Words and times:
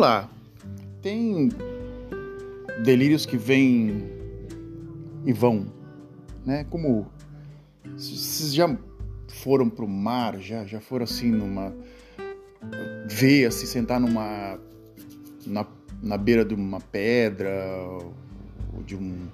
Olá, 0.00 0.30
tem 1.02 1.50
delírios 2.82 3.26
que 3.26 3.36
vêm 3.36 4.10
e 5.26 5.30
vão, 5.30 5.66
né? 6.42 6.64
Como 6.70 7.06
vocês 7.84 8.54
já 8.54 8.78
foram 9.28 9.68
pro 9.68 9.86
mar, 9.86 10.38
já 10.38 10.64
já 10.64 10.80
foram 10.80 11.04
assim 11.04 11.30
numa 11.30 11.74
ver, 13.10 13.48
assim, 13.48 13.66
sentar 13.66 14.00
numa 14.00 14.58
na, 15.46 15.66
na 16.02 16.16
beira 16.16 16.46
de 16.46 16.54
uma 16.54 16.80
pedra 16.80 17.50
ou 18.72 18.82
de 18.82 18.96
um 18.96 19.28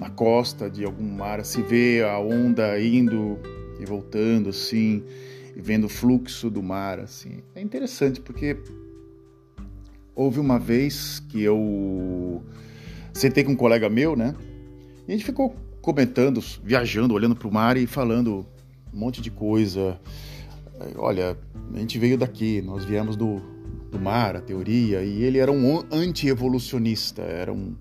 na 0.00 0.08
costa 0.08 0.70
de 0.70 0.82
algum 0.82 1.04
mar, 1.04 1.44
se 1.44 1.60
vê 1.60 2.02
a 2.02 2.18
onda 2.18 2.80
indo 2.80 3.38
e 3.78 3.84
voltando 3.84 4.48
assim, 4.48 5.04
e 5.54 5.60
vendo 5.60 5.84
o 5.84 5.90
fluxo 5.90 6.48
do 6.48 6.62
mar 6.62 7.00
assim. 7.00 7.42
É 7.54 7.60
interessante 7.60 8.18
porque 8.18 8.56
houve 10.16 10.40
uma 10.40 10.58
vez 10.58 11.22
que 11.28 11.42
eu 11.42 12.42
sentei 13.12 13.44
com 13.44 13.52
um 13.52 13.56
colega 13.56 13.90
meu, 13.90 14.16
né? 14.16 14.34
E 15.06 15.12
a 15.12 15.14
gente 15.14 15.26
ficou 15.26 15.54
comentando, 15.82 16.42
viajando, 16.64 17.14
olhando 17.14 17.36
para 17.36 17.46
o 17.46 17.52
mar 17.52 17.76
e 17.76 17.86
falando 17.86 18.46
um 18.92 18.98
monte 18.98 19.20
de 19.20 19.30
coisa. 19.30 20.00
Olha, 20.96 21.36
a 21.74 21.78
gente 21.78 21.98
veio 21.98 22.16
daqui, 22.16 22.62
nós 22.62 22.84
viemos 22.84 23.14
do, 23.14 23.40
do 23.92 24.00
mar, 24.00 24.36
a 24.36 24.40
teoria, 24.40 25.02
e 25.02 25.22
ele 25.22 25.38
era 25.38 25.52
um 25.52 25.84
anti-evolucionista, 25.92 27.22
era 27.22 27.52
um, 27.52 27.76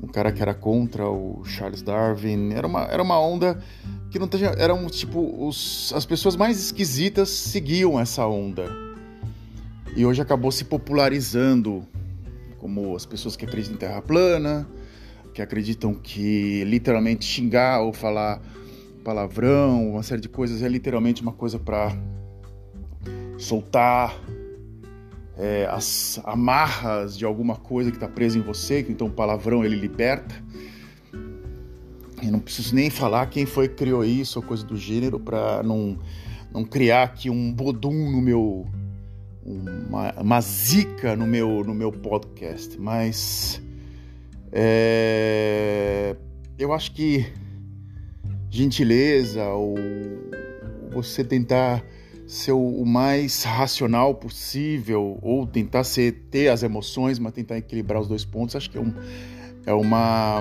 um 0.00 0.06
cara 0.06 0.30
que 0.30 0.42
era 0.42 0.54
contra 0.54 1.08
o 1.08 1.42
Charles 1.44 1.82
Darwin. 1.82 2.52
Era 2.52 2.66
uma, 2.66 2.82
era 2.82 3.02
uma 3.02 3.18
onda 3.18 3.58
que 4.10 4.18
não 4.18 4.28
tinha. 4.28 4.50
Eram 4.50 4.86
tipo. 4.86 5.46
Os, 5.46 5.92
as 5.94 6.04
pessoas 6.04 6.36
mais 6.36 6.58
esquisitas 6.58 7.30
seguiam 7.30 7.98
essa 7.98 8.26
onda 8.26 8.83
e 9.96 10.04
hoje 10.04 10.20
acabou 10.20 10.50
se 10.50 10.64
popularizando 10.64 11.86
como 12.58 12.96
as 12.96 13.06
pessoas 13.06 13.36
que 13.36 13.44
acreditam 13.44 13.76
em 13.76 13.78
terra 13.78 14.02
plana, 14.02 14.66
que 15.32 15.42
acreditam 15.42 15.94
que 15.94 16.64
literalmente 16.64 17.24
xingar 17.24 17.80
ou 17.80 17.92
falar 17.92 18.40
palavrão, 19.04 19.90
uma 19.90 20.02
série 20.02 20.20
de 20.20 20.28
coisas 20.28 20.62
é 20.62 20.68
literalmente 20.68 21.20
uma 21.20 21.32
coisa 21.32 21.58
para 21.58 21.92
soltar 23.36 24.18
é, 25.36 25.66
as 25.70 26.20
amarras 26.24 27.16
de 27.16 27.24
alguma 27.24 27.56
coisa 27.56 27.90
que 27.90 27.96
está 27.96 28.08
presa 28.08 28.38
em 28.38 28.42
você, 28.42 28.82
que 28.82 28.90
então 28.90 29.08
o 29.08 29.10
palavrão 29.10 29.64
ele 29.64 29.76
liberta. 29.76 30.34
E 32.22 32.30
não 32.30 32.40
preciso 32.40 32.74
nem 32.74 32.88
falar 32.88 33.26
quem 33.26 33.44
foi 33.44 33.68
que 33.68 33.74
criou 33.74 34.04
isso 34.04 34.38
ou 34.38 34.44
coisa 34.44 34.64
do 34.64 34.76
gênero 34.76 35.20
para 35.20 35.62
não, 35.62 35.98
não 36.52 36.64
criar 36.64 37.02
aqui 37.02 37.28
um 37.28 37.52
bodum 37.52 38.10
no 38.10 38.22
meu 38.22 38.66
uma, 39.44 40.12
uma 40.20 40.40
zica 40.40 41.14
no 41.14 41.26
meu, 41.26 41.62
no 41.64 41.74
meu 41.74 41.92
podcast, 41.92 42.80
mas 42.80 43.60
é, 44.50 46.16
eu 46.58 46.72
acho 46.72 46.92
que 46.92 47.26
gentileza 48.50 49.44
ou 49.48 49.74
você 50.92 51.24
tentar 51.24 51.84
ser 52.26 52.52
o 52.52 52.84
mais 52.84 53.42
racional 53.42 54.14
possível 54.14 55.18
ou 55.20 55.46
tentar 55.46 55.84
ser, 55.84 56.12
ter 56.30 56.48
as 56.48 56.62
emoções, 56.62 57.18
mas 57.18 57.32
tentar 57.32 57.58
equilibrar 57.58 58.00
os 58.00 58.08
dois 58.08 58.24
pontos, 58.24 58.56
acho 58.56 58.70
que 58.70 58.78
é, 58.78 58.80
um, 58.80 58.94
é 59.66 59.74
uma, 59.74 60.40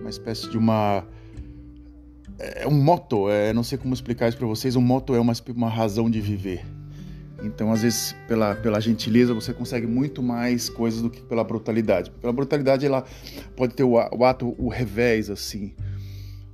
uma 0.00 0.08
espécie 0.08 0.48
de 0.48 0.56
uma 0.56 1.04
é 2.38 2.66
um 2.66 2.82
moto, 2.82 3.30
é, 3.30 3.52
não 3.52 3.62
sei 3.62 3.78
como 3.78 3.94
explicar 3.94 4.28
isso 4.28 4.36
para 4.36 4.46
vocês, 4.46 4.76
um 4.76 4.80
moto 4.80 5.14
é 5.14 5.20
uma, 5.20 5.32
uma 5.54 5.68
razão 5.68 6.10
de 6.10 6.20
viver. 6.20 6.64
Então, 7.42 7.70
às 7.70 7.82
vezes, 7.82 8.14
pela, 8.26 8.54
pela 8.54 8.80
gentileza, 8.80 9.34
você 9.34 9.52
consegue 9.52 9.86
muito 9.86 10.22
mais 10.22 10.68
coisas 10.68 11.02
do 11.02 11.10
que 11.10 11.20
pela 11.22 11.44
brutalidade. 11.44 12.10
Pela 12.10 12.32
brutalidade, 12.32 12.86
ela 12.86 13.04
pode 13.54 13.74
ter 13.74 13.84
o, 13.84 13.92
o 13.92 14.24
ato, 14.24 14.54
o 14.58 14.68
revés, 14.68 15.28
assim, 15.28 15.74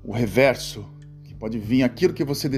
o 0.02 0.12
reverso, 0.12 0.84
que 1.22 1.34
pode 1.34 1.58
vir 1.58 1.84
aquilo 1.84 2.12
que 2.12 2.24
você 2.24 2.50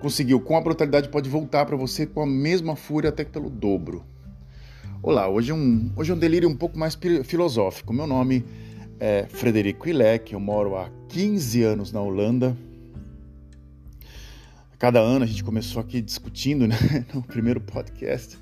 conseguiu 0.00 0.40
com 0.40 0.56
a 0.56 0.60
brutalidade, 0.60 1.08
pode 1.08 1.30
voltar 1.30 1.64
para 1.64 1.76
você 1.76 2.06
com 2.06 2.22
a 2.22 2.26
mesma 2.26 2.76
fúria, 2.76 3.08
até 3.08 3.24
que 3.24 3.30
pelo 3.30 3.48
dobro. 3.48 4.04
Olá, 5.02 5.28
hoje 5.28 5.50
é 5.50 5.54
um, 5.54 5.90
hoje 5.96 6.12
é 6.12 6.14
um 6.14 6.18
delírio 6.18 6.48
um 6.48 6.56
pouco 6.56 6.78
mais 6.78 6.96
filosófico. 7.24 7.92
Meu 7.92 8.06
nome 8.06 8.44
é 9.00 9.26
Frederico 9.28 9.88
Ilek, 9.88 10.32
eu 10.34 10.38
moro 10.38 10.76
há 10.76 10.90
15 11.08 11.62
anos 11.62 11.90
na 11.90 12.00
Holanda 12.00 12.56
cada 14.82 14.98
ano 14.98 15.22
a 15.22 15.28
gente 15.28 15.44
começou 15.44 15.80
aqui 15.80 16.02
discutindo, 16.02 16.66
né? 16.66 16.76
No 17.14 17.22
primeiro 17.22 17.60
podcast. 17.60 18.36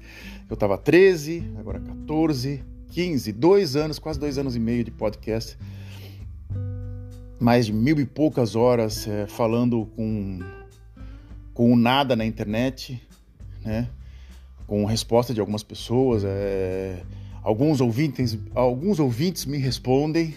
Eu 0.49 0.55
estava 0.55 0.79
13, 0.79 1.53
agora 1.59 1.79
14, 1.79 2.65
15, 2.89 3.33
dois 3.33 3.77
anos, 3.77 3.99
quase 3.99 4.19
dois 4.19 4.39
anos 4.39 4.57
e 4.57 4.59
meio 4.59 4.83
de 4.83 4.91
podcast. 4.91 5.59
Mais 7.39 7.67
de 7.67 7.75
mil 7.75 8.01
e 8.01 8.07
poucas 8.07 8.57
horas 8.57 9.07
é, 9.07 9.27
falando 9.27 9.85
com, 9.95 10.39
com 11.53 11.77
nada 11.77 12.17
na 12.17 12.25
internet, 12.25 12.99
né? 13.63 13.91
Com 14.67 14.87
resposta 14.87 15.35
de 15.35 15.41
algumas 15.41 15.63
pessoas. 15.63 16.23
É, 16.25 17.03
alguns, 17.43 17.83
ouvintes, 17.83 18.39
alguns 18.55 18.99
ouvintes 18.99 19.45
me 19.45 19.59
respondem. 19.59 20.35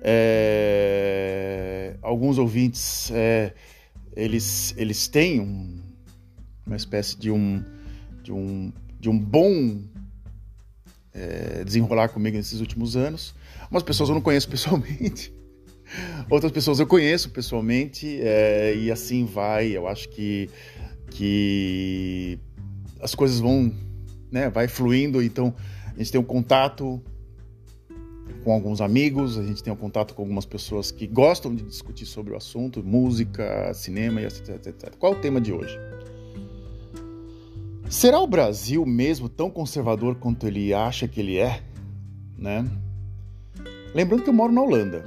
É, 0.00 1.96
alguns 2.00 2.38
ouvintes 2.38 3.10
é, 3.10 3.52
eles, 4.16 4.74
eles 4.78 5.06
têm 5.06 5.40
um, 5.40 5.78
uma 6.66 6.76
espécie 6.76 7.16
de 7.18 7.30
um, 7.30 7.62
de 8.22 8.32
um, 8.32 8.72
de 8.98 9.10
um 9.10 9.18
bom 9.18 9.82
é, 11.12 11.62
desenrolar 11.62 12.08
comigo 12.08 12.36
nesses 12.36 12.60
últimos 12.60 12.96
anos. 12.96 13.34
Umas 13.70 13.82
pessoas 13.82 14.08
eu 14.08 14.14
não 14.14 14.22
conheço 14.22 14.48
pessoalmente, 14.50 15.32
outras 16.30 16.50
pessoas 16.50 16.80
eu 16.80 16.86
conheço 16.86 17.30
pessoalmente 17.30 18.18
é, 18.22 18.74
e 18.74 18.90
assim 18.90 19.26
vai. 19.26 19.68
Eu 19.68 19.86
acho 19.86 20.08
que, 20.08 20.48
que 21.10 22.38
as 23.00 23.14
coisas 23.14 23.38
vão, 23.38 23.70
né, 24.32 24.48
vai 24.48 24.66
fluindo. 24.66 25.22
Então 25.22 25.54
a 25.94 25.98
gente 25.98 26.10
tem 26.10 26.20
um 26.20 26.24
contato 26.24 27.02
com 28.44 28.52
alguns 28.52 28.80
amigos, 28.80 29.38
a 29.38 29.42
gente 29.42 29.62
tem 29.62 29.72
um 29.72 29.76
contato 29.76 30.14
com 30.14 30.22
algumas 30.22 30.44
pessoas 30.44 30.90
que 30.90 31.06
gostam 31.06 31.54
de 31.54 31.64
discutir 31.64 32.06
sobre 32.06 32.32
o 32.32 32.36
assunto, 32.36 32.82
música, 32.82 33.72
cinema 33.74 34.20
e 34.20 34.24
etc, 34.24 34.66
etc. 34.66 34.94
Qual 34.96 35.14
é 35.14 35.16
o 35.16 35.18
tema 35.20 35.40
de 35.40 35.52
hoje? 35.52 35.76
Será 37.88 38.20
o 38.20 38.26
Brasil 38.26 38.84
mesmo 38.86 39.28
tão 39.28 39.50
conservador 39.50 40.16
quanto 40.16 40.46
ele 40.46 40.72
acha 40.72 41.08
que 41.08 41.20
ele 41.20 41.38
é? 41.38 41.62
Né? 42.38 42.64
Lembrando 43.94 44.22
que 44.22 44.28
eu 44.28 44.34
moro 44.34 44.52
na 44.52 44.62
Holanda. 44.62 45.04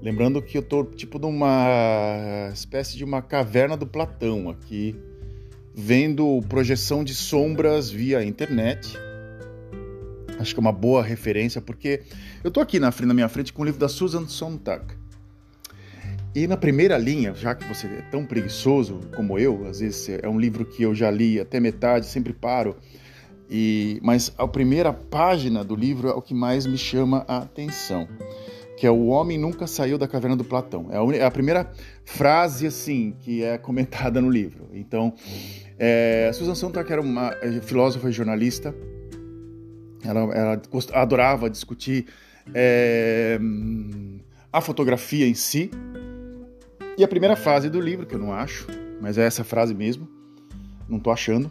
Lembrando 0.00 0.42
que 0.42 0.58
eu 0.58 0.62
tô 0.62 0.84
tipo 0.84 1.18
numa 1.18 2.50
espécie 2.52 2.96
de 2.96 3.04
uma 3.04 3.22
caverna 3.22 3.76
do 3.76 3.86
Platão 3.86 4.50
aqui, 4.50 4.96
vendo 5.74 6.40
projeção 6.48 7.04
de 7.04 7.14
sombras 7.14 7.90
via 7.90 8.24
internet 8.24 8.98
Acho 10.38 10.54
que 10.54 10.60
é 10.60 10.62
uma 10.62 10.72
boa 10.72 11.02
referência, 11.02 11.60
porque 11.60 12.02
eu 12.42 12.48
estou 12.48 12.62
aqui 12.62 12.80
na, 12.80 12.92
na 13.02 13.14
minha 13.14 13.28
frente 13.28 13.52
com 13.52 13.62
o 13.62 13.64
livro 13.64 13.80
da 13.80 13.88
Susan 13.88 14.26
Sontag. 14.26 14.94
E 16.34 16.46
na 16.46 16.56
primeira 16.56 16.96
linha, 16.96 17.34
já 17.34 17.54
que 17.54 17.64
você 17.64 17.86
é 17.86 18.02
tão 18.10 18.24
preguiçoso 18.24 19.00
como 19.14 19.38
eu, 19.38 19.66
às 19.66 19.80
vezes 19.80 20.08
é 20.08 20.26
um 20.28 20.40
livro 20.40 20.64
que 20.64 20.82
eu 20.82 20.94
já 20.94 21.10
li 21.10 21.38
até 21.38 21.60
metade, 21.60 22.06
sempre 22.06 22.32
paro, 22.32 22.74
e 23.50 24.00
mas 24.02 24.32
a 24.38 24.48
primeira 24.48 24.94
página 24.94 25.62
do 25.62 25.76
livro 25.76 26.08
é 26.08 26.12
o 26.12 26.22
que 26.22 26.32
mais 26.32 26.64
me 26.64 26.78
chama 26.78 27.22
a 27.28 27.38
atenção, 27.38 28.08
que 28.78 28.86
é 28.86 28.90
o 28.90 29.08
homem 29.08 29.36
nunca 29.36 29.66
saiu 29.66 29.98
da 29.98 30.08
caverna 30.08 30.34
do 30.34 30.42
Platão. 30.42 30.88
É 30.90 30.96
a, 30.96 31.16
é 31.18 31.24
a 31.26 31.30
primeira 31.30 31.70
frase 32.02 32.66
assim 32.66 33.14
que 33.20 33.44
é 33.44 33.58
comentada 33.58 34.18
no 34.22 34.30
livro. 34.30 34.70
Então, 34.72 35.12
é, 35.78 36.30
Susan 36.32 36.54
Sontag 36.54 36.90
era 36.90 37.02
uma 37.02 37.36
é, 37.42 37.60
filósofa 37.60 38.08
e 38.08 38.12
jornalista 38.12 38.74
ela, 40.04 40.20
ela 40.34 40.62
adorava 40.92 41.48
discutir 41.48 42.06
é, 42.54 43.38
a 44.52 44.60
fotografia 44.60 45.26
em 45.26 45.34
si. 45.34 45.70
E 46.96 47.02
a 47.02 47.08
primeira 47.08 47.36
frase 47.36 47.70
do 47.70 47.80
livro, 47.80 48.06
que 48.06 48.14
eu 48.14 48.18
não 48.18 48.32
acho, 48.32 48.66
mas 49.00 49.16
é 49.16 49.24
essa 49.24 49.42
frase 49.42 49.74
mesmo, 49.74 50.08
não 50.88 50.98
tô 50.98 51.10
achando. 51.10 51.50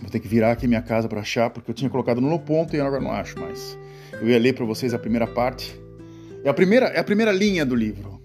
Vou 0.00 0.10
ter 0.10 0.20
que 0.20 0.28
virar 0.28 0.52
aqui 0.52 0.66
minha 0.66 0.82
casa 0.82 1.08
para 1.08 1.20
achar, 1.20 1.50
porque 1.50 1.70
eu 1.70 1.74
tinha 1.74 1.90
colocado 1.90 2.20
no 2.20 2.38
ponto 2.38 2.76
e 2.76 2.80
agora 2.80 3.02
não 3.02 3.10
acho 3.10 3.38
mais. 3.40 3.78
Eu 4.20 4.28
ia 4.28 4.38
ler 4.38 4.54
para 4.54 4.64
vocês 4.64 4.92
a 4.92 4.98
primeira 4.98 5.26
parte. 5.26 5.78
É 6.44 6.48
a 6.48 6.54
primeira, 6.54 6.86
é 6.86 7.00
a 7.00 7.04
primeira 7.04 7.32
linha 7.32 7.64
do 7.64 7.74
livro. 7.74 8.20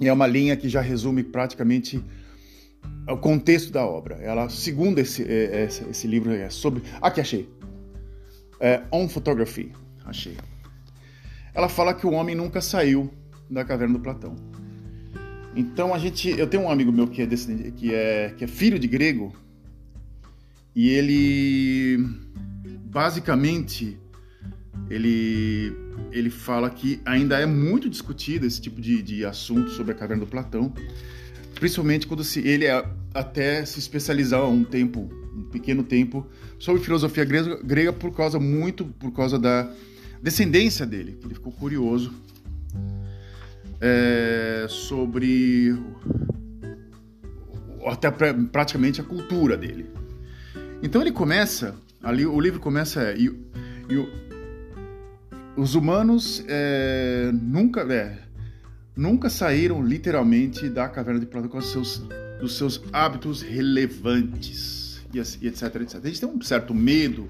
E 0.00 0.08
é 0.08 0.12
uma 0.12 0.26
linha 0.26 0.56
que 0.56 0.68
já 0.68 0.80
resume 0.80 1.22
praticamente 1.22 2.02
o 3.08 3.16
contexto 3.16 3.72
da 3.72 3.84
obra. 3.86 4.16
Ela, 4.16 4.48
segundo 4.48 4.98
esse, 4.98 5.22
é, 5.22 5.64
esse, 5.64 5.84
esse 5.88 6.06
livro, 6.06 6.32
é 6.32 6.50
sobre. 6.50 6.82
Aqui 7.00 7.20
achei. 7.20 7.48
É, 8.64 8.82
On 8.90 9.06
Photography, 9.06 9.70
achei. 10.06 10.38
Ela 11.52 11.68
fala 11.68 11.92
que 11.92 12.06
o 12.06 12.12
homem 12.12 12.34
nunca 12.34 12.62
saiu 12.62 13.12
da 13.50 13.62
caverna 13.62 13.98
do 13.98 14.00
Platão. 14.00 14.34
Então 15.54 15.92
a 15.92 15.98
gente, 15.98 16.30
eu 16.30 16.46
tenho 16.46 16.62
um 16.62 16.70
amigo 16.70 16.90
meu 16.90 17.06
que 17.06 17.20
é, 17.20 17.26
que 17.26 17.94
é, 17.94 18.34
que 18.34 18.42
é 18.42 18.46
filho 18.46 18.78
de 18.78 18.88
grego 18.88 19.34
e 20.74 20.88
ele 20.88 21.98
basicamente 22.86 23.98
ele 24.88 25.76
ele 26.10 26.30
fala 26.30 26.70
que 26.70 27.02
ainda 27.04 27.38
é 27.38 27.44
muito 27.44 27.90
discutido 27.90 28.46
esse 28.46 28.62
tipo 28.62 28.80
de, 28.80 29.02
de 29.02 29.26
assunto 29.26 29.72
sobre 29.72 29.92
a 29.92 29.94
caverna 29.94 30.24
do 30.24 30.30
Platão, 30.30 30.72
principalmente 31.54 32.06
quando 32.06 32.24
se, 32.24 32.40
ele 32.40 32.64
é, 32.64 32.82
até 33.12 33.62
se 33.66 33.78
especializar 33.78 34.42
um 34.48 34.64
tempo, 34.64 35.10
um 35.34 35.42
pequeno 35.42 35.82
tempo, 35.82 36.26
sobre 36.58 36.82
filosofia 36.82 37.24
grega, 37.24 37.92
por 37.92 38.14
causa 38.14 38.38
muito 38.38 38.84
por 38.84 39.12
causa 39.12 39.38
da 39.38 39.70
descendência 40.22 40.86
dele, 40.86 41.18
que 41.20 41.26
ele 41.26 41.34
ficou 41.34 41.52
curioso 41.52 42.12
é, 43.80 44.66
sobre 44.68 45.76
até 47.86 48.10
praticamente 48.10 49.00
a 49.00 49.04
cultura 49.04 49.56
dele. 49.56 49.90
Então 50.82 51.02
ele 51.02 51.12
começa, 51.12 51.74
ali 52.02 52.24
o 52.24 52.40
livro 52.40 52.60
começa 52.60 53.02
é, 53.02 53.16
e, 53.18 53.26
e 53.26 54.08
os 55.56 55.74
humanos 55.74 56.42
é, 56.48 57.30
nunca, 57.32 57.80
é, 57.92 58.18
nunca 58.96 59.28
saíram 59.28 59.84
literalmente 59.84 60.68
da 60.68 60.88
caverna 60.88 61.20
de 61.20 61.26
Platão 61.26 61.50
com 61.50 61.60
seus, 61.60 62.02
dos 62.40 62.56
seus 62.56 62.82
hábitos 62.92 63.42
relevantes 63.42 64.83
e, 65.18 65.46
etc, 65.46 65.74
etc. 65.76 66.00
A 66.02 66.08
gente 66.08 66.20
tem 66.20 66.28
um 66.28 66.40
certo 66.40 66.74
medo 66.74 67.28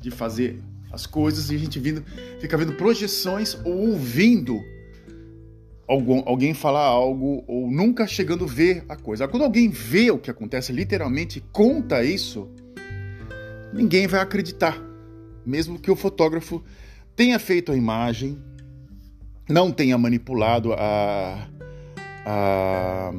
de 0.00 0.10
fazer 0.10 0.62
as 0.90 1.06
coisas 1.06 1.50
e 1.50 1.54
a 1.54 1.58
gente 1.58 1.78
vindo, 1.78 2.02
fica 2.40 2.56
vendo 2.56 2.72
projeções 2.74 3.54
ou 3.64 3.90
ouvindo 3.90 4.58
algum, 5.86 6.22
alguém 6.26 6.54
falar 6.54 6.84
algo 6.84 7.44
ou 7.46 7.70
nunca 7.70 8.06
chegando 8.06 8.44
a 8.44 8.48
ver 8.48 8.84
a 8.88 8.96
coisa. 8.96 9.26
Quando 9.26 9.44
alguém 9.44 9.68
vê 9.68 10.10
o 10.10 10.18
que 10.18 10.30
acontece, 10.30 10.72
literalmente 10.72 11.42
conta 11.52 12.04
isso, 12.04 12.48
ninguém 13.72 14.06
vai 14.06 14.20
acreditar. 14.20 14.78
Mesmo 15.44 15.78
que 15.78 15.90
o 15.90 15.96
fotógrafo 15.96 16.62
tenha 17.16 17.38
feito 17.38 17.72
a 17.72 17.76
imagem, 17.76 18.38
não 19.48 19.72
tenha 19.72 19.96
manipulado 19.96 20.72
a, 20.74 21.48
a, 22.24 23.12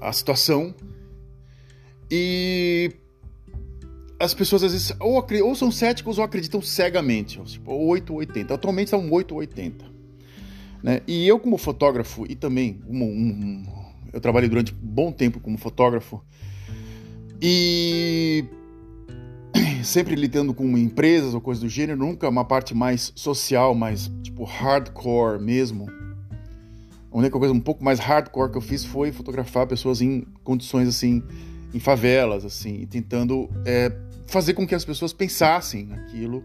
a 0.00 0.12
situação 0.12 0.74
e 2.10 2.92
as 4.18 4.34
pessoas 4.34 4.62
às 4.62 4.72
vezes 4.72 4.92
ou, 5.00 5.24
ou 5.44 5.54
são 5.54 5.70
céticos 5.70 6.18
ou 6.18 6.24
acreditam 6.24 6.60
cegamente, 6.60 7.40
tipo 7.44 7.72
8 7.72 8.12
ou 8.12 8.18
80. 8.18 8.54
Atualmente 8.54 8.90
são 8.90 9.10
8 9.10 9.32
ou 9.32 9.40
80. 9.40 9.84
Né? 10.82 11.00
E 11.06 11.26
eu 11.26 11.38
como 11.38 11.56
fotógrafo 11.56 12.26
e 12.28 12.34
também 12.34 12.80
um, 12.88 13.02
um, 13.02 13.66
eu 14.12 14.20
trabalhei 14.20 14.48
durante 14.48 14.72
bom 14.74 15.12
tempo 15.12 15.40
como 15.40 15.56
fotógrafo 15.56 16.22
e 17.40 18.44
sempre 19.84 20.14
lidando 20.14 20.52
com 20.52 20.76
empresas 20.76 21.34
ou 21.34 21.40
coisas 21.40 21.62
do 21.62 21.68
gênero, 21.68 21.98
nunca 21.98 22.28
uma 22.28 22.44
parte 22.44 22.74
mais 22.74 23.12
social, 23.14 23.74
mais 23.74 24.10
tipo 24.22 24.44
hardcore 24.44 25.40
mesmo. 25.40 25.86
A 27.12 27.18
única 27.18 27.38
coisa 27.38 27.52
um 27.52 27.60
pouco 27.60 27.82
mais 27.82 27.98
hardcore 27.98 28.52
que 28.52 28.58
eu 28.58 28.62
fiz 28.62 28.84
foi 28.84 29.10
fotografar 29.12 29.66
pessoas 29.66 30.00
em 30.00 30.26
condições 30.44 30.88
assim, 30.88 31.22
em 31.72 31.78
favelas, 31.78 32.44
assim, 32.44 32.86
tentando 32.86 33.48
é, 33.64 33.92
fazer 34.26 34.54
com 34.54 34.66
que 34.66 34.74
as 34.74 34.84
pessoas 34.84 35.12
pensassem 35.12 35.86
naquilo 35.86 36.44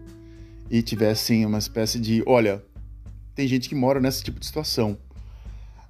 e 0.70 0.82
tivessem 0.82 1.44
uma 1.46 1.58
espécie 1.58 1.98
de, 1.98 2.22
olha, 2.26 2.62
tem 3.34 3.46
gente 3.46 3.68
que 3.68 3.74
mora 3.74 4.00
nesse 4.00 4.22
tipo 4.22 4.40
de 4.40 4.46
situação. 4.46 4.98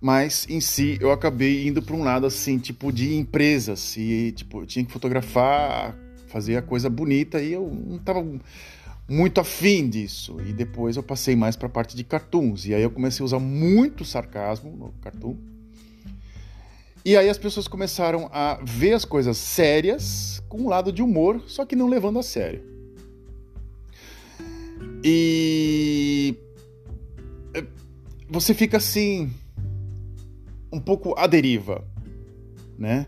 Mas 0.00 0.46
em 0.48 0.60
si 0.60 0.98
eu 1.00 1.10
acabei 1.10 1.66
indo 1.66 1.80
para 1.80 1.96
um 1.96 2.02
lado 2.02 2.26
assim, 2.26 2.58
tipo 2.58 2.92
de 2.92 3.14
empresas 3.14 3.96
e 3.96 4.32
tipo, 4.32 4.62
eu 4.62 4.66
tinha 4.66 4.84
que 4.84 4.92
fotografar, 4.92 5.96
fazer 6.26 6.56
a 6.56 6.62
coisa 6.62 6.90
bonita 6.90 7.40
e 7.40 7.52
eu 7.52 7.68
não 7.68 7.96
estava 7.96 8.24
muito 9.08 9.40
afim 9.40 9.88
disso. 9.88 10.36
E 10.46 10.52
depois 10.52 10.96
eu 10.96 11.02
passei 11.02 11.34
mais 11.34 11.56
para 11.56 11.66
a 11.66 11.70
parte 11.70 11.96
de 11.96 12.04
cartoons 12.04 12.66
e 12.66 12.74
aí 12.74 12.82
eu 12.82 12.90
comecei 12.90 13.22
a 13.22 13.26
usar 13.26 13.38
muito 13.38 14.04
sarcasmo 14.04 14.70
no 14.70 14.92
cartoon. 15.00 15.36
E 17.06 17.16
aí 17.16 17.28
as 17.28 17.38
pessoas 17.38 17.68
começaram 17.68 18.28
a 18.32 18.58
ver 18.64 18.92
as 18.92 19.04
coisas 19.04 19.36
sérias 19.36 20.42
com 20.48 20.62
um 20.62 20.68
lado 20.68 20.90
de 20.90 21.00
humor, 21.00 21.40
só 21.46 21.64
que 21.64 21.76
não 21.76 21.86
levando 21.86 22.18
a 22.18 22.22
sério. 22.22 22.64
E 25.04 26.34
é, 27.54 27.64
você 28.28 28.52
fica 28.52 28.78
assim 28.78 29.30
um 30.72 30.80
pouco 30.80 31.14
à 31.16 31.28
deriva, 31.28 31.84
né? 32.76 33.06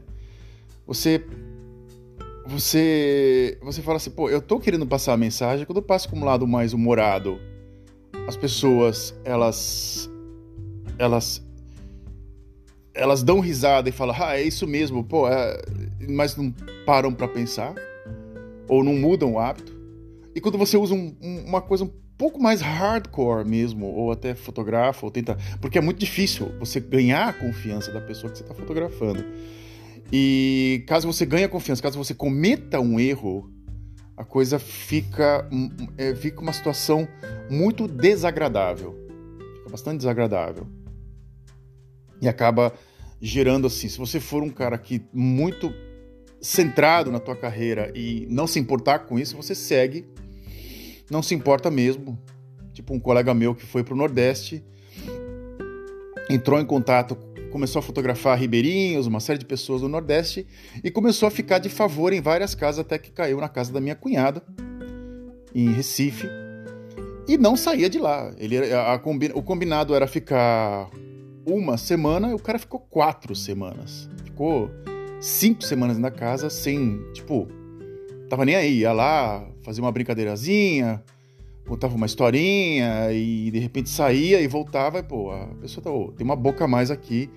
Você 0.86 1.26
você 2.46 3.58
você 3.60 3.82
fala 3.82 3.96
assim, 3.96 4.12
pô, 4.12 4.30
eu 4.30 4.40
tô 4.40 4.60
querendo 4.60 4.86
passar 4.86 5.14
a 5.14 5.16
mensagem, 5.16 5.66
quando 5.66 5.78
eu 5.78 5.82
passo 5.82 6.08
com 6.08 6.20
um 6.20 6.24
lado 6.24 6.46
mais 6.46 6.72
humorado, 6.72 7.40
as 8.28 8.36
pessoas, 8.36 9.12
elas 9.24 10.08
elas 11.00 11.47
elas 12.98 13.22
dão 13.22 13.40
risada 13.40 13.88
e 13.88 13.92
falam, 13.92 14.14
ah, 14.18 14.36
é 14.36 14.42
isso 14.42 14.66
mesmo, 14.66 15.04
pô, 15.04 15.28
é... 15.28 15.62
mas 16.08 16.36
não 16.36 16.52
param 16.84 17.12
para 17.12 17.28
pensar 17.28 17.74
ou 18.68 18.84
não 18.84 18.94
mudam 18.94 19.32
o 19.32 19.38
hábito. 19.38 19.76
E 20.34 20.40
quando 20.40 20.58
você 20.58 20.76
usa 20.76 20.94
um, 20.94 21.16
um, 21.22 21.44
uma 21.46 21.60
coisa 21.60 21.84
um 21.84 21.90
pouco 22.18 22.40
mais 22.40 22.60
hardcore 22.60 23.46
mesmo, 23.46 23.86
ou 23.86 24.12
até 24.12 24.34
fotografa, 24.34 25.06
ou 25.06 25.10
tenta, 25.10 25.38
porque 25.60 25.78
é 25.78 25.80
muito 25.80 25.98
difícil 25.98 26.52
você 26.58 26.80
ganhar 26.80 27.28
a 27.28 27.32
confiança 27.32 27.92
da 27.92 28.00
pessoa 28.00 28.30
que 28.30 28.38
você 28.38 28.44
está 28.44 28.54
fotografando. 28.54 29.24
E 30.12 30.84
caso 30.86 31.06
você 31.06 31.24
ganhe 31.24 31.44
a 31.44 31.48
confiança, 31.48 31.82
caso 31.82 31.96
você 31.96 32.14
cometa 32.14 32.80
um 32.80 32.98
erro, 32.98 33.50
a 34.16 34.24
coisa 34.24 34.58
fica, 34.58 35.48
é, 35.96 36.14
fica 36.14 36.40
uma 36.40 36.52
situação 36.52 37.06
muito 37.48 37.86
desagradável. 37.86 38.96
Fica 39.58 39.70
bastante 39.70 39.98
desagradável. 39.98 40.66
E 42.20 42.28
acaba 42.28 42.72
gerando 43.20 43.66
assim, 43.66 43.88
se 43.88 43.98
você 43.98 44.20
for 44.20 44.42
um 44.42 44.50
cara 44.50 44.78
que 44.78 45.02
muito 45.12 45.72
centrado 46.40 47.10
na 47.10 47.18
tua 47.18 47.34
carreira 47.34 47.92
e 47.94 48.26
não 48.30 48.46
se 48.46 48.58
importar 48.58 49.00
com 49.00 49.18
isso, 49.18 49.36
você 49.36 49.54
segue, 49.54 50.06
não 51.10 51.22
se 51.22 51.34
importa 51.34 51.70
mesmo. 51.70 52.18
Tipo 52.72 52.94
um 52.94 53.00
colega 53.00 53.34
meu 53.34 53.54
que 53.54 53.66
foi 53.66 53.82
pro 53.82 53.96
Nordeste, 53.96 54.64
entrou 56.30 56.60
em 56.60 56.64
contato, 56.64 57.16
começou 57.50 57.80
a 57.80 57.82
fotografar 57.82 58.38
ribeirinhos, 58.38 59.06
uma 59.06 59.18
série 59.18 59.38
de 59.38 59.44
pessoas 59.44 59.80
do 59.80 59.88
Nordeste 59.88 60.46
e 60.84 60.90
começou 60.90 61.26
a 61.26 61.30
ficar 61.30 61.58
de 61.58 61.68
favor 61.68 62.12
em 62.12 62.20
várias 62.20 62.54
casas 62.54 62.80
até 62.80 62.98
que 62.98 63.10
caiu 63.10 63.38
na 63.38 63.48
casa 63.48 63.72
da 63.72 63.80
minha 63.80 63.96
cunhada 63.96 64.42
em 65.52 65.72
Recife 65.72 66.28
e 67.26 67.36
não 67.36 67.56
saía 67.56 67.90
de 67.90 67.98
lá. 67.98 68.32
Ele 68.38 68.72
a, 68.72 68.94
a, 68.94 69.00
o 69.34 69.42
combinado 69.42 69.94
era 69.94 70.06
ficar 70.06 70.88
uma 71.48 71.76
semana, 71.76 72.34
o 72.34 72.38
cara 72.38 72.58
ficou 72.58 72.78
quatro 72.78 73.34
semanas. 73.34 74.08
Ficou 74.24 74.70
cinco 75.20 75.64
semanas 75.64 75.98
na 75.98 76.10
casa 76.10 76.50
sem, 76.50 77.00
tipo, 77.12 77.48
tava 78.28 78.44
nem 78.44 78.54
aí. 78.54 78.78
Ia 78.80 78.92
lá, 78.92 79.48
fazia 79.62 79.82
uma 79.82 79.90
brincadeirazinha, 79.90 81.02
contava 81.66 81.96
uma 81.96 82.06
historinha 82.06 83.12
e 83.12 83.50
de 83.50 83.58
repente 83.58 83.88
saía 83.88 84.40
e 84.40 84.46
voltava. 84.46 84.98
E, 84.98 85.02
pô, 85.02 85.30
a 85.32 85.46
pessoa 85.60 85.82
tá, 85.82 85.90
oh, 85.90 86.12
tem 86.12 86.24
uma 86.24 86.36
boca 86.36 86.64
a 86.64 86.68
mais 86.68 86.90
aqui. 86.90 87.30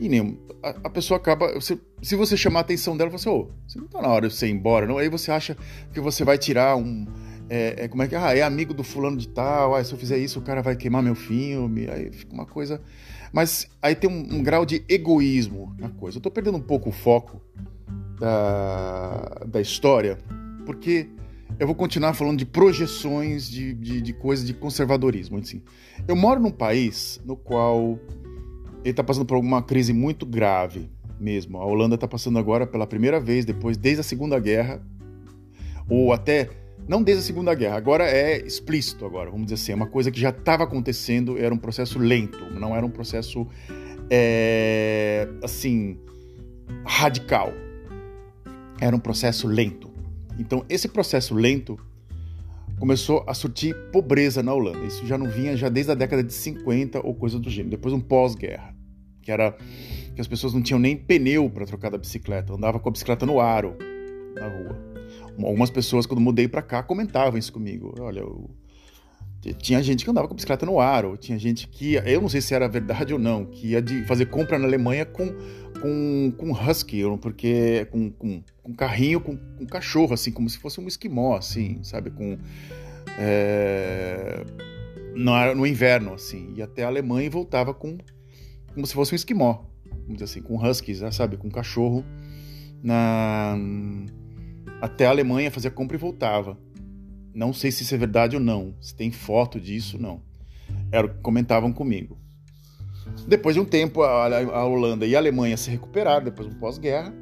E 0.00 0.08
nem, 0.08 0.38
a, 0.62 0.70
a 0.84 0.90
pessoa 0.90 1.18
acaba. 1.18 1.52
Você, 1.54 1.78
se 2.02 2.16
você 2.16 2.36
chamar 2.36 2.60
a 2.60 2.62
atenção 2.62 2.96
dela, 2.96 3.10
você, 3.10 3.28
oh, 3.28 3.48
você 3.66 3.78
não 3.78 3.86
tá 3.86 4.00
na 4.00 4.08
hora 4.08 4.28
de 4.28 4.34
você 4.34 4.46
ir 4.46 4.52
embora, 4.52 4.86
não? 4.86 4.98
Aí 4.98 5.08
você 5.08 5.30
acha 5.30 5.56
que 5.92 6.00
você 6.00 6.24
vai 6.24 6.38
tirar 6.38 6.76
um. 6.76 7.06
É, 7.50 7.84
é, 7.84 7.88
como 7.88 8.02
é 8.02 8.08
que 8.08 8.14
ah, 8.14 8.36
é 8.36 8.42
amigo 8.42 8.74
do 8.74 8.84
fulano 8.84 9.16
de 9.16 9.26
tal, 9.26 9.74
ah, 9.74 9.82
se 9.82 9.90
eu 9.90 9.98
fizer 9.98 10.18
isso 10.18 10.38
o 10.38 10.42
cara 10.42 10.60
vai 10.60 10.76
queimar 10.76 11.02
meu 11.02 11.14
filme, 11.14 11.88
aí 11.88 12.12
fica 12.12 12.30
uma 12.30 12.44
coisa 12.44 12.78
mas 13.32 13.68
aí 13.80 13.94
tem 13.94 14.08
um, 14.08 14.36
um 14.36 14.42
grau 14.42 14.64
de 14.64 14.84
egoísmo 14.88 15.74
na 15.78 15.88
coisa. 15.88 16.16
Eu 16.16 16.20
estou 16.20 16.32
perdendo 16.32 16.58
um 16.58 16.62
pouco 16.62 16.88
o 16.88 16.92
foco 16.92 17.40
da, 18.18 19.44
da 19.46 19.60
história, 19.60 20.18
porque 20.64 21.08
eu 21.58 21.66
vou 21.66 21.74
continuar 21.74 22.14
falando 22.14 22.38
de 22.38 22.46
projeções 22.46 23.48
de, 23.48 23.74
de, 23.74 24.00
de 24.00 24.12
coisas 24.12 24.46
de 24.46 24.54
conservadorismo. 24.54 25.38
Assim. 25.38 25.62
Eu 26.06 26.14
moro 26.14 26.40
num 26.40 26.50
país 26.50 27.20
no 27.24 27.36
qual 27.36 27.98
ele 28.82 28.90
está 28.90 29.02
passando 29.02 29.26
por 29.26 29.36
uma 29.36 29.62
crise 29.62 29.92
muito 29.92 30.24
grave 30.24 30.90
mesmo. 31.18 31.58
A 31.58 31.64
Holanda 31.64 31.96
está 31.96 32.06
passando 32.06 32.38
agora 32.38 32.66
pela 32.66 32.86
primeira 32.86 33.18
vez, 33.18 33.44
depois, 33.44 33.76
desde 33.76 34.00
a 34.00 34.04
Segunda 34.04 34.38
Guerra, 34.38 34.80
ou 35.88 36.12
até 36.12 36.50
não 36.88 37.02
desde 37.02 37.22
a 37.22 37.26
Segunda 37.26 37.54
Guerra, 37.54 37.76
agora 37.76 38.04
é 38.04 38.38
explícito 38.38 39.04
agora, 39.04 39.30
vamos 39.30 39.46
dizer 39.46 39.56
assim, 39.56 39.72
é 39.72 39.74
uma 39.74 39.86
coisa 39.86 40.10
que 40.10 40.18
já 40.18 40.30
estava 40.30 40.64
acontecendo, 40.64 41.36
era 41.36 41.54
um 41.54 41.58
processo 41.58 41.98
lento, 41.98 42.38
não 42.54 42.74
era 42.74 42.84
um 42.84 42.90
processo 42.90 43.46
é, 44.10 45.28
assim 45.42 45.98
radical, 46.86 47.52
era 48.80 48.96
um 48.96 48.98
processo 48.98 49.46
lento. 49.46 49.90
Então 50.38 50.64
esse 50.66 50.88
processo 50.88 51.34
lento 51.34 51.78
começou 52.78 53.22
a 53.26 53.34
surtir 53.34 53.74
pobreza 53.92 54.42
na 54.42 54.54
Holanda. 54.54 54.86
Isso 54.86 55.06
já 55.06 55.18
não 55.18 55.28
vinha 55.28 55.56
já 55.56 55.68
desde 55.68 55.92
a 55.92 55.94
década 55.94 56.22
de 56.22 56.32
50 56.32 57.04
ou 57.04 57.14
coisa 57.14 57.38
do 57.38 57.50
gênero. 57.50 57.72
Depois 57.72 57.92
um 57.92 58.00
pós-guerra, 58.00 58.74
que 59.20 59.30
era 59.30 59.52
que 60.14 60.20
as 60.20 60.26
pessoas 60.26 60.54
não 60.54 60.62
tinham 60.62 60.78
nem 60.78 60.96
pneu 60.96 61.50
para 61.50 61.66
trocar 61.66 61.90
da 61.90 61.98
bicicleta, 61.98 62.54
andava 62.54 62.78
com 62.78 62.88
a 62.88 62.92
bicicleta 62.92 63.26
no 63.26 63.40
aro 63.40 63.76
na 64.34 64.48
rua 64.48 64.97
Algumas 65.42 65.70
pessoas, 65.70 66.06
quando 66.06 66.20
mudei 66.20 66.48
para 66.48 66.62
cá, 66.62 66.82
comentavam 66.82 67.38
isso 67.38 67.52
comigo. 67.52 67.94
Olha, 68.00 68.20
eu... 68.20 68.50
tinha 69.58 69.82
gente 69.82 70.04
que 70.04 70.10
andava 70.10 70.26
com 70.26 70.34
bicicleta 70.34 70.66
no 70.66 70.80
ar, 70.80 71.04
ou 71.04 71.16
tinha 71.16 71.38
gente 71.38 71.68
que 71.68 71.94
eu 71.94 72.20
não 72.20 72.28
sei 72.28 72.40
se 72.40 72.54
era 72.54 72.68
verdade 72.68 73.12
ou 73.12 73.18
não, 73.18 73.44
que 73.44 73.68
ia 73.68 73.82
de 73.82 74.04
fazer 74.04 74.26
compra 74.26 74.58
na 74.58 74.66
Alemanha 74.66 75.06
com, 75.06 75.28
com, 75.80 76.32
com 76.36 76.52
husky, 76.52 77.02
porque 77.20 77.86
com, 77.90 78.10
com, 78.10 78.42
com 78.62 78.74
carrinho, 78.74 79.20
com, 79.20 79.36
com 79.36 79.66
cachorro, 79.66 80.14
assim, 80.14 80.32
como 80.32 80.48
se 80.48 80.58
fosse 80.58 80.80
um 80.80 80.88
esquimó, 80.88 81.36
assim, 81.36 81.82
sabe? 81.82 82.10
Com. 82.10 82.38
É, 83.18 84.44
no, 85.14 85.54
no 85.54 85.66
inverno, 85.66 86.14
assim. 86.14 86.52
Ia 86.56 86.64
até 86.64 86.84
a 86.84 86.88
Alemanha 86.88 87.26
e 87.26 87.30
voltava 87.30 87.72
com 87.72 87.98
como 88.74 88.86
se 88.86 88.94
fosse 88.94 89.12
um 89.12 89.16
esquimó, 89.16 89.64
vamos 90.02 90.14
dizer 90.14 90.24
assim, 90.24 90.40
com 90.40 90.56
huskies, 90.56 91.02
sabe? 91.12 91.36
Com 91.36 91.50
cachorro 91.50 92.04
na 92.82 93.56
até 94.80 95.06
a 95.06 95.10
Alemanha, 95.10 95.50
fazia 95.50 95.70
compra 95.70 95.96
e 95.96 96.00
voltava. 96.00 96.58
Não 97.34 97.52
sei 97.52 97.70
se 97.70 97.82
isso 97.82 97.94
é 97.94 97.98
verdade 97.98 98.36
ou 98.36 98.42
não, 98.42 98.74
se 98.80 98.94
tem 98.94 99.10
foto 99.10 99.60
disso, 99.60 99.98
não. 99.98 100.22
Era 100.90 101.06
o 101.06 101.10
que 101.10 101.20
comentavam 101.20 101.72
comigo. 101.72 102.18
Depois 103.26 103.54
de 103.54 103.60
um 103.60 103.64
tempo, 103.64 104.02
a, 104.02 104.64
Holanda 104.64 105.06
e 105.06 105.14
a 105.14 105.18
Alemanha 105.18 105.56
se 105.56 105.70
recuperaram, 105.70 106.24
depois 106.24 106.48
do 106.48 106.56
pós-guerra, 106.56 107.12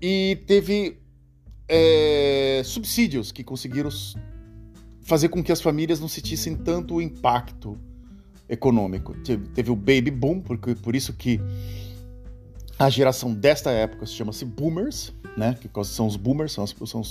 e 0.00 0.38
teve 0.46 0.98
é, 1.68 2.62
subsídios 2.64 3.32
que 3.32 3.42
conseguiram 3.42 3.90
fazer 5.02 5.28
com 5.28 5.42
que 5.42 5.52
as 5.52 5.60
famílias 5.60 6.00
não 6.00 6.08
sentissem 6.08 6.56
tanto 6.56 6.94
o 6.94 7.02
impacto 7.02 7.78
econômico. 8.48 9.14
Teve, 9.54 9.70
o 9.70 9.76
baby 9.76 10.10
boom, 10.10 10.40
porque 10.40 10.74
por 10.74 10.94
isso 10.94 11.12
que 11.12 11.40
a 12.78 12.90
geração 12.90 13.32
desta 13.32 13.70
época 13.70 14.06
se 14.06 14.12
chama-se 14.12 14.44
boomers, 14.44 15.12
né? 15.36 15.56
Que 15.60 15.68
são 15.84 16.06
os 16.06 16.16
boomers, 16.16 16.52
são 16.52 16.64
as, 16.64 16.74
são, 16.84 17.02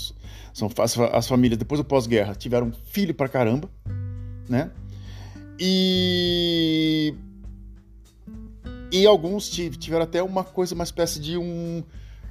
são 0.52 0.70
as, 0.78 0.98
as 0.98 1.28
famílias 1.28 1.58
depois 1.58 1.80
do 1.80 1.84
pós-guerra 1.84 2.34
tiveram 2.34 2.72
filho 2.86 3.14
pra 3.14 3.28
caramba, 3.28 3.68
né? 4.48 4.70
E 5.58 7.14
e 8.92 9.06
alguns 9.06 9.48
tiveram 9.48 10.04
até 10.04 10.22
uma 10.22 10.44
coisa, 10.44 10.74
uma 10.74 10.84
espécie 10.84 11.18
de 11.18 11.36
um, 11.36 11.82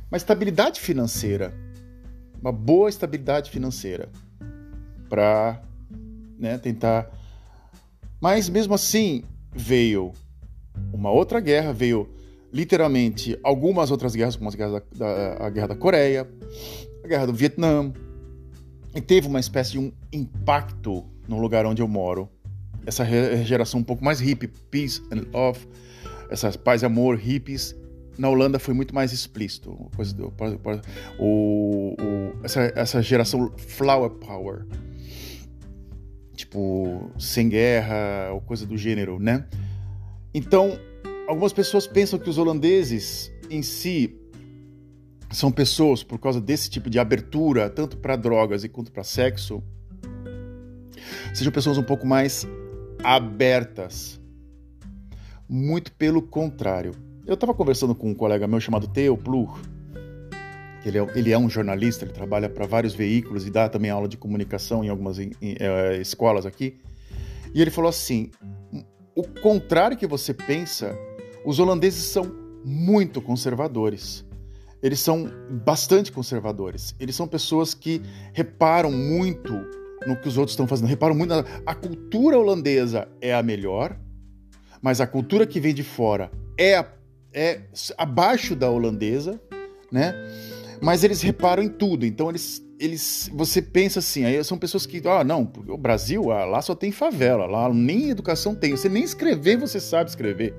uma 0.09 0.15
estabilidade 0.15 0.79
financeira, 0.79 1.53
uma 2.39 2.53
boa 2.53 2.87
estabilidade 2.87 3.49
financeira 3.49 4.07
para 5.09 5.61
né, 6.39 6.57
tentar. 6.57 7.11
Mas 8.21 8.47
mesmo 8.47 8.73
assim 8.73 9.23
veio 9.51 10.13
uma 10.93 11.11
outra 11.11 11.41
guerra, 11.41 11.73
veio 11.73 12.09
literalmente 12.53 13.38
algumas 13.43 13.89
outras 13.89 14.15
guerras, 14.15 14.36
como 14.36 14.50
a 14.50 14.53
guerra 14.53 14.72
da, 14.72 14.83
da, 14.95 15.45
a 15.48 15.50
guerra 15.50 15.67
da 15.69 15.75
Coreia, 15.75 16.29
a 17.03 17.07
guerra 17.07 17.25
do 17.25 17.33
Vietnã, 17.33 17.91
e 18.95 19.01
teve 19.01 19.27
uma 19.27 19.39
espécie 19.39 19.72
de 19.72 19.79
um 19.79 19.91
impacto 20.12 21.03
no 21.27 21.39
lugar 21.39 21.65
onde 21.65 21.81
eu 21.81 21.88
moro. 21.88 22.29
Essa 22.86 23.03
geração 23.43 23.79
um 23.79 23.83
pouco 23.83 24.03
mais 24.05 24.19
hippie, 24.19 24.48
peace 24.69 25.01
and 25.12 25.25
love, 25.33 25.67
essas 26.29 26.55
paz 26.55 26.83
e 26.83 26.86
amor, 26.86 27.17
hippies, 27.17 27.75
na 28.17 28.29
Holanda 28.29 28.60
foi 28.60 28.74
muito 28.75 28.93
mais 28.93 29.12
explícito. 29.12 29.89
Coisa 29.95 30.13
do, 30.13 30.31
o, 31.17 31.95
o, 32.00 32.43
essa, 32.43 32.62
essa 32.75 33.01
geração 33.01 33.51
flower 33.57 34.12
power, 34.12 34.65
tipo, 36.36 37.10
sem 37.17 37.50
guerra 37.50 38.31
ou 38.31 38.41
coisa 38.41 38.65
do 38.65 38.77
gênero, 38.77 39.17
né? 39.19 39.45
Então, 40.33 40.77
algumas 41.27 41.53
pessoas 41.53 41.88
pensam 41.88 42.20
que 42.20 42.30
os 42.30 42.38
holandeses 42.38 43.32
em 43.50 43.62
si 43.62 44.20
são 45.32 45.51
pessoas, 45.51 46.03
por 46.03 46.20
causa 46.20 46.39
desse 46.39 46.70
tipo 46.70 46.89
de 46.89 47.00
abertura, 47.00 47.70
tanto 47.70 47.98
para 47.98 48.15
drogas 48.15 48.63
e 48.63 48.70
quanto 48.70 48.92
para 48.92 49.03
sexo, 49.03 49.63
sejam 51.34 51.51
pessoas 51.51 51.77
um 51.77 51.84
pouco 51.84 52.06
mais 52.06 52.48
abertas. 53.03 54.20
Muito 55.50 55.92
pelo 55.94 56.22
contrário. 56.22 56.94
Eu 57.25 57.34
estava 57.34 57.53
conversando 57.53 57.96
com 57.96 58.10
um 58.10 58.13
colega 58.13 58.48
meu 58.48 58.60
chamado 58.60 58.88
Theo 58.88 59.18
Plur, 59.18 59.60
ele 60.86 60.98
é, 60.98 61.08
ele 61.15 61.32
é 61.32 61.38
um 61.38 61.50
jornalista, 61.50 62.03
ele 62.03 62.12
trabalha 62.12 62.50
para 62.50 62.65
vários 62.65 62.94
veículos 62.94 63.48
e 63.48 63.50
dá 63.50 63.70
também 63.70 63.89
aula 63.89 64.08
de 64.08 64.18
comunicação 64.18 64.84
em 64.84 64.89
algumas 64.89 65.18
em, 65.18 65.32
em, 65.42 65.56
é, 65.60 65.98
escolas 65.98 66.46
aqui. 66.46 66.77
E 67.53 67.62
ele 67.62 67.72
falou 67.72 67.89
assim: 67.89 68.30
o 69.15 69.24
contrário 69.42 69.96
que 69.96 70.06
você 70.06 70.34
pensa 70.34 70.94
os 71.45 71.59
holandeses 71.59 72.03
são 72.05 72.31
muito 72.63 73.21
conservadores. 73.21 74.25
Eles 74.81 75.00
são 75.00 75.29
bastante 75.63 76.12
conservadores. 76.12 76.95
Eles 77.00 77.15
são 77.15 77.27
pessoas 77.27 77.73
que 77.73 78.01
reparam 78.33 78.91
muito 78.91 79.53
no 80.05 80.17
que 80.17 80.27
os 80.27 80.38
outros 80.38 80.53
estão 80.53 80.67
fazendo. 80.67 80.88
Reparam 80.88 81.15
muito. 81.15 81.29
Na... 81.29 81.45
A 81.65 81.73
cultura 81.73 82.38
holandesa 82.38 83.07
é 83.21 83.33
a 83.33 83.41
melhor, 83.41 83.97
mas 84.81 85.00
a 85.00 85.07
cultura 85.07 85.47
que 85.47 85.59
vem 85.59 85.73
de 85.73 85.83
fora 85.83 86.29
é, 86.57 86.75
a... 86.75 86.85
é 87.33 87.62
abaixo 87.97 88.55
da 88.55 88.69
holandesa, 88.69 89.39
né? 89.89 90.13
Mas 90.81 91.03
eles 91.05 91.21
reparam 91.21 91.63
em 91.63 91.69
tudo. 91.69 92.05
Então 92.05 92.29
eles, 92.29 92.62
eles, 92.77 93.31
você 93.33 93.62
pensa 93.62 94.00
assim. 94.00 94.25
Aí 94.25 94.43
são 94.43 94.57
pessoas 94.57 94.85
que, 94.85 95.01
ah, 95.07 95.23
não, 95.23 95.50
o 95.69 95.77
Brasil, 95.77 96.29
ah, 96.29 96.43
lá 96.43 96.62
só 96.62 96.75
tem 96.75 96.91
favela, 96.91 97.45
lá 97.45 97.73
nem 97.73 98.09
educação 98.09 98.53
tem. 98.53 98.71
Você 98.71 98.89
nem 98.89 99.03
escrever 99.03 99.55
você 99.55 99.79
sabe 99.79 100.09
escrever 100.09 100.53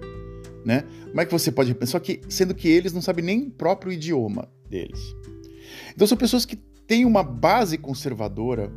né? 0.65 0.85
Como 1.09 1.21
é 1.21 1.27
que 1.27 1.33
você 1.33 1.53
pode 1.53 1.75
pensar 1.75 2.01
que 2.01 2.21
sendo 2.29 2.55
que 2.55 2.69
eles 2.69 2.93
não 2.93 3.03
sabem 3.03 3.25
nem 3.25 3.43
o 3.43 3.51
próprio 3.51 3.93
idioma 3.93 4.49
deles? 4.69 5.15
Então 5.95 6.07
são 6.07 6.17
pessoas 6.17 6.45
que 6.45 6.57
têm 6.57 7.05
uma 7.05 7.23
base 7.23 7.79
conservadora, 7.79 8.73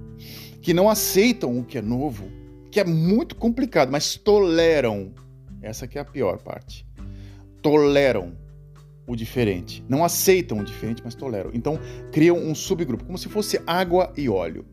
que 0.61 0.73
não 0.73 0.89
aceitam 0.89 1.57
o 1.57 1.63
que 1.63 1.77
é 1.77 1.81
novo, 1.81 2.29
que 2.71 2.79
é 2.79 2.83
muito 2.83 3.35
complicado, 3.35 3.91
mas 3.91 4.15
toleram. 4.15 5.13
Essa 5.61 5.87
que 5.87 5.97
é 5.97 6.01
a 6.01 6.05
pior 6.05 6.37
parte. 6.37 6.85
Toleram 7.61 8.37
o 9.07 9.15
diferente. 9.15 9.83
Não 9.89 10.03
aceitam 10.03 10.59
o 10.59 10.63
diferente, 10.63 11.01
mas 11.03 11.15
toleram. 11.15 11.51
Então 11.53 11.79
criam 12.11 12.37
um 12.37 12.53
subgrupo, 12.53 13.05
como 13.05 13.17
se 13.17 13.29
fosse 13.29 13.59
água 13.65 14.13
e 14.15 14.29
óleo. 14.29 14.65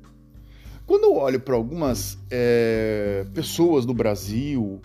Quando 0.87 1.05
eu 1.05 1.15
olho 1.15 1.41
para 1.41 1.55
algumas 1.55 2.19
é, 2.31 3.25
pessoas 3.33 3.87
do 3.87 3.95
Brasil, 3.95 4.83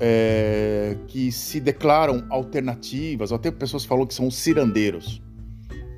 é, 0.00 0.96
que 1.06 1.32
se 1.32 1.60
declaram 1.60 2.24
alternativas, 2.30 3.32
até 3.32 3.50
pessoas 3.50 3.84
falam 3.84 4.06
que 4.06 4.14
são 4.14 4.28
os 4.28 4.36
cirandeiros, 4.36 5.22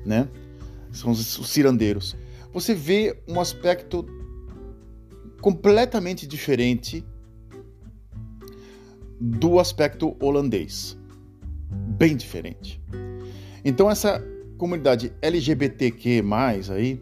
né? 0.05 0.27
São 0.91 1.11
os, 1.11 1.37
os 1.37 1.49
cirandeiros. 1.49 2.15
Você 2.53 2.73
vê 2.73 3.21
um 3.27 3.39
aspecto 3.39 4.05
completamente 5.41 6.27
diferente 6.27 7.05
do 9.19 9.59
aspecto 9.59 10.15
holandês. 10.19 10.97
Bem 11.69 12.15
diferente. 12.15 12.81
Então 13.63 13.89
essa 13.89 14.21
comunidade 14.57 15.13
LGBTQ+, 15.21 16.23
aí, 16.71 17.01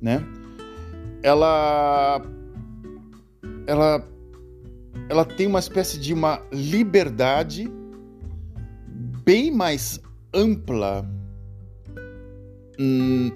né? 0.00 0.22
Ela 1.22 2.22
ela 3.66 4.13
ela 5.08 5.24
tem 5.24 5.46
uma 5.46 5.58
espécie 5.58 5.98
de 5.98 6.12
uma 6.12 6.42
liberdade 6.52 7.70
bem 9.24 9.50
mais 9.50 10.00
ampla. 10.32 11.08
Hum, 12.78 13.30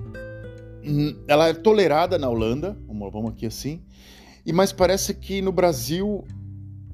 hum, 0.84 1.16
ela 1.28 1.48
é 1.48 1.54
tolerada 1.54 2.18
na 2.18 2.28
Holanda, 2.28 2.76
vamos 2.86 3.30
aqui 3.30 3.46
assim, 3.46 3.82
e 4.44 4.52
mas 4.52 4.72
parece 4.72 5.14
que 5.14 5.40
no 5.40 5.52
Brasil 5.52 6.24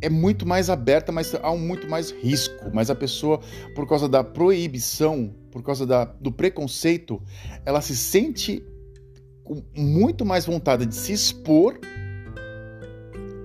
é 0.01 0.11
muito 0.11 0.47
mais 0.47 0.69
aberta, 0.69 1.11
mas 1.11 1.35
há 1.35 1.51
um 1.51 1.59
muito 1.59 1.89
mais 1.89 2.11
risco. 2.11 2.71
Mas 2.73 2.91
a 2.91 2.95
pessoa, 2.95 3.41
por 3.75 3.89
causa 3.89 4.07
da 4.07 4.23
proibição, 4.23 5.35
por 5.51 5.63
causa 5.63 5.87
da, 5.87 6.05
do 6.05 6.31
preconceito, 6.31 7.23
ela 7.65 7.81
se 7.81 7.97
sente 7.97 8.63
com 9.43 9.63
muito 9.75 10.25
mais 10.25 10.45
vontade 10.45 10.85
de 10.85 10.95
se 10.95 11.13
expor 11.13 11.79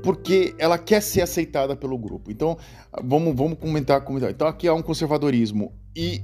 porque 0.04 0.56
ela 0.58 0.78
quer 0.78 1.02
ser 1.02 1.22
aceitada 1.22 1.76
pelo 1.76 1.98
grupo. 1.98 2.32
Então, 2.32 2.58
vamos, 3.04 3.36
vamos 3.36 3.58
comentar, 3.58 4.02
comentar. 4.02 4.32
Então, 4.32 4.48
aqui 4.48 4.68
há 4.68 4.74
um 4.74 4.82
conservadorismo 4.82 5.74
e 5.96 6.22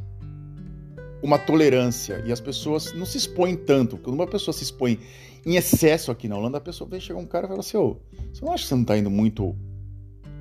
uma 1.21 1.39
tolerância, 1.39 2.23
e 2.25 2.31
as 2.31 2.39
pessoas 2.39 2.93
não 2.93 3.05
se 3.05 3.17
expõem 3.17 3.55
tanto. 3.55 3.97
Quando 3.97 4.15
uma 4.15 4.27
pessoa 4.27 4.53
se 4.53 4.63
expõe 4.63 4.99
em 5.45 5.55
excesso 5.55 6.11
aqui 6.11 6.27
na 6.27 6.37
Holanda, 6.37 6.57
a 6.57 6.61
pessoa 6.61 6.89
vem 6.89 6.99
chegar 6.99 7.19
um 7.19 7.25
cara 7.25 7.45
e 7.45 7.49
fala 7.49 7.59
assim: 7.59 7.77
Ô, 7.77 7.99
você 8.31 8.45
não 8.45 8.53
acha 8.53 8.63
que 8.63 8.69
você 8.69 8.75
não 8.75 8.85
tá 8.85 8.97
indo 8.97 9.09
muito. 9.09 9.55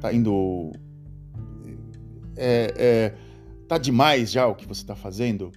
tá 0.01 0.13
indo. 0.13 0.73
É, 2.37 2.75
é, 2.77 3.15
tá 3.67 3.79
demais 3.79 4.31
já 4.31 4.47
o 4.47 4.55
que 4.55 4.67
você 4.67 4.85
tá 4.85 4.95
fazendo? 4.95 5.51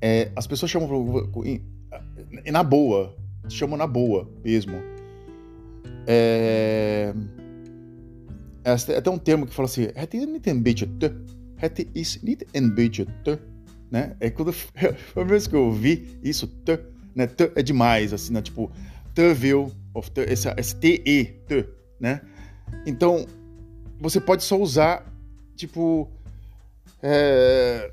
É, 0.00 0.30
as 0.36 0.46
pessoas 0.46 0.70
chamam 0.70 0.88
na 2.50 2.62
boa, 2.62 3.16
chamam 3.48 3.76
na 3.76 3.86
boa 3.86 4.30
mesmo 4.44 4.95
é, 6.06 7.12
é 8.64 8.72
até 8.72 9.10
um 9.10 9.18
termo 9.18 9.46
que 9.46 9.54
fala 9.54 9.68
assim: 9.68 9.88
Het 9.94 10.14
is 10.14 10.26
niet 10.26 10.46
een 10.46 10.62
beetje 10.62 10.96
te. 10.98 11.12
Het 11.56 11.86
is 11.92 12.22
niet 12.22 12.44
een 12.52 12.74
beetje 12.74 13.06
te. 13.22 13.38
né? 13.90 14.16
É 14.20 14.30
quando 14.30 14.52
foi 14.52 14.94
a 15.16 15.24
vez 15.24 15.46
que 15.46 15.54
eu 15.54 15.64
ouvi 15.66 16.18
isso, 16.22 16.46
t, 16.46 16.78
né? 17.14 17.26
T 17.26 17.52
é 17.54 17.62
demais, 17.62 18.12
assim, 18.12 18.32
né? 18.32 18.42
Tipo, 18.42 18.70
t 19.14 19.34
viu, 19.34 19.72
esse, 20.28 20.52
esse 20.56 20.76
T-E, 20.76 21.24
t, 21.46 21.68
né? 22.00 22.20
Então, 22.84 23.26
você 23.98 24.20
pode 24.20 24.42
só 24.42 24.58
usar, 24.60 25.10
tipo, 25.54 26.10
é, 27.02 27.92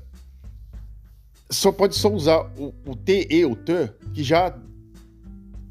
só 1.50 1.70
pode 1.72 1.94
só 1.94 2.12
usar 2.12 2.40
o, 2.58 2.74
o 2.86 2.96
TE, 2.96 3.44
o 3.44 3.54
T, 3.54 3.90
que 4.12 4.22
já 4.22 4.58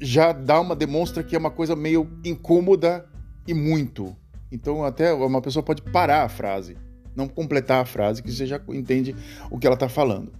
já 0.00 0.32
dá 0.32 0.60
uma 0.60 0.76
demonstra 0.76 1.22
que 1.22 1.34
é 1.34 1.38
uma 1.38 1.50
coisa 1.50 1.74
meio 1.74 2.10
incômoda 2.24 3.06
e 3.46 3.54
muito. 3.54 4.16
Então 4.50 4.84
até 4.84 5.12
uma 5.12 5.40
pessoa 5.40 5.62
pode 5.62 5.82
parar 5.82 6.22
a 6.24 6.28
frase, 6.28 6.76
não 7.14 7.28
completar 7.28 7.82
a 7.82 7.84
frase, 7.84 8.22
que 8.22 8.30
você 8.30 8.46
já 8.46 8.60
entende 8.68 9.14
o 9.50 9.58
que 9.58 9.66
ela 9.66 9.74
está 9.74 9.88
falando. 9.88 10.32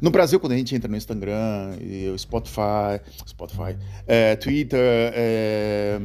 No 0.00 0.10
Brasil, 0.10 0.40
quando 0.40 0.52
a 0.52 0.56
gente 0.56 0.74
entra 0.74 0.90
no 0.90 0.96
Instagram, 0.96 1.76
Spotify, 2.16 3.00
Spotify, 3.26 3.76
é, 4.06 4.34
Twitter 4.36 5.12
é, 5.14 6.00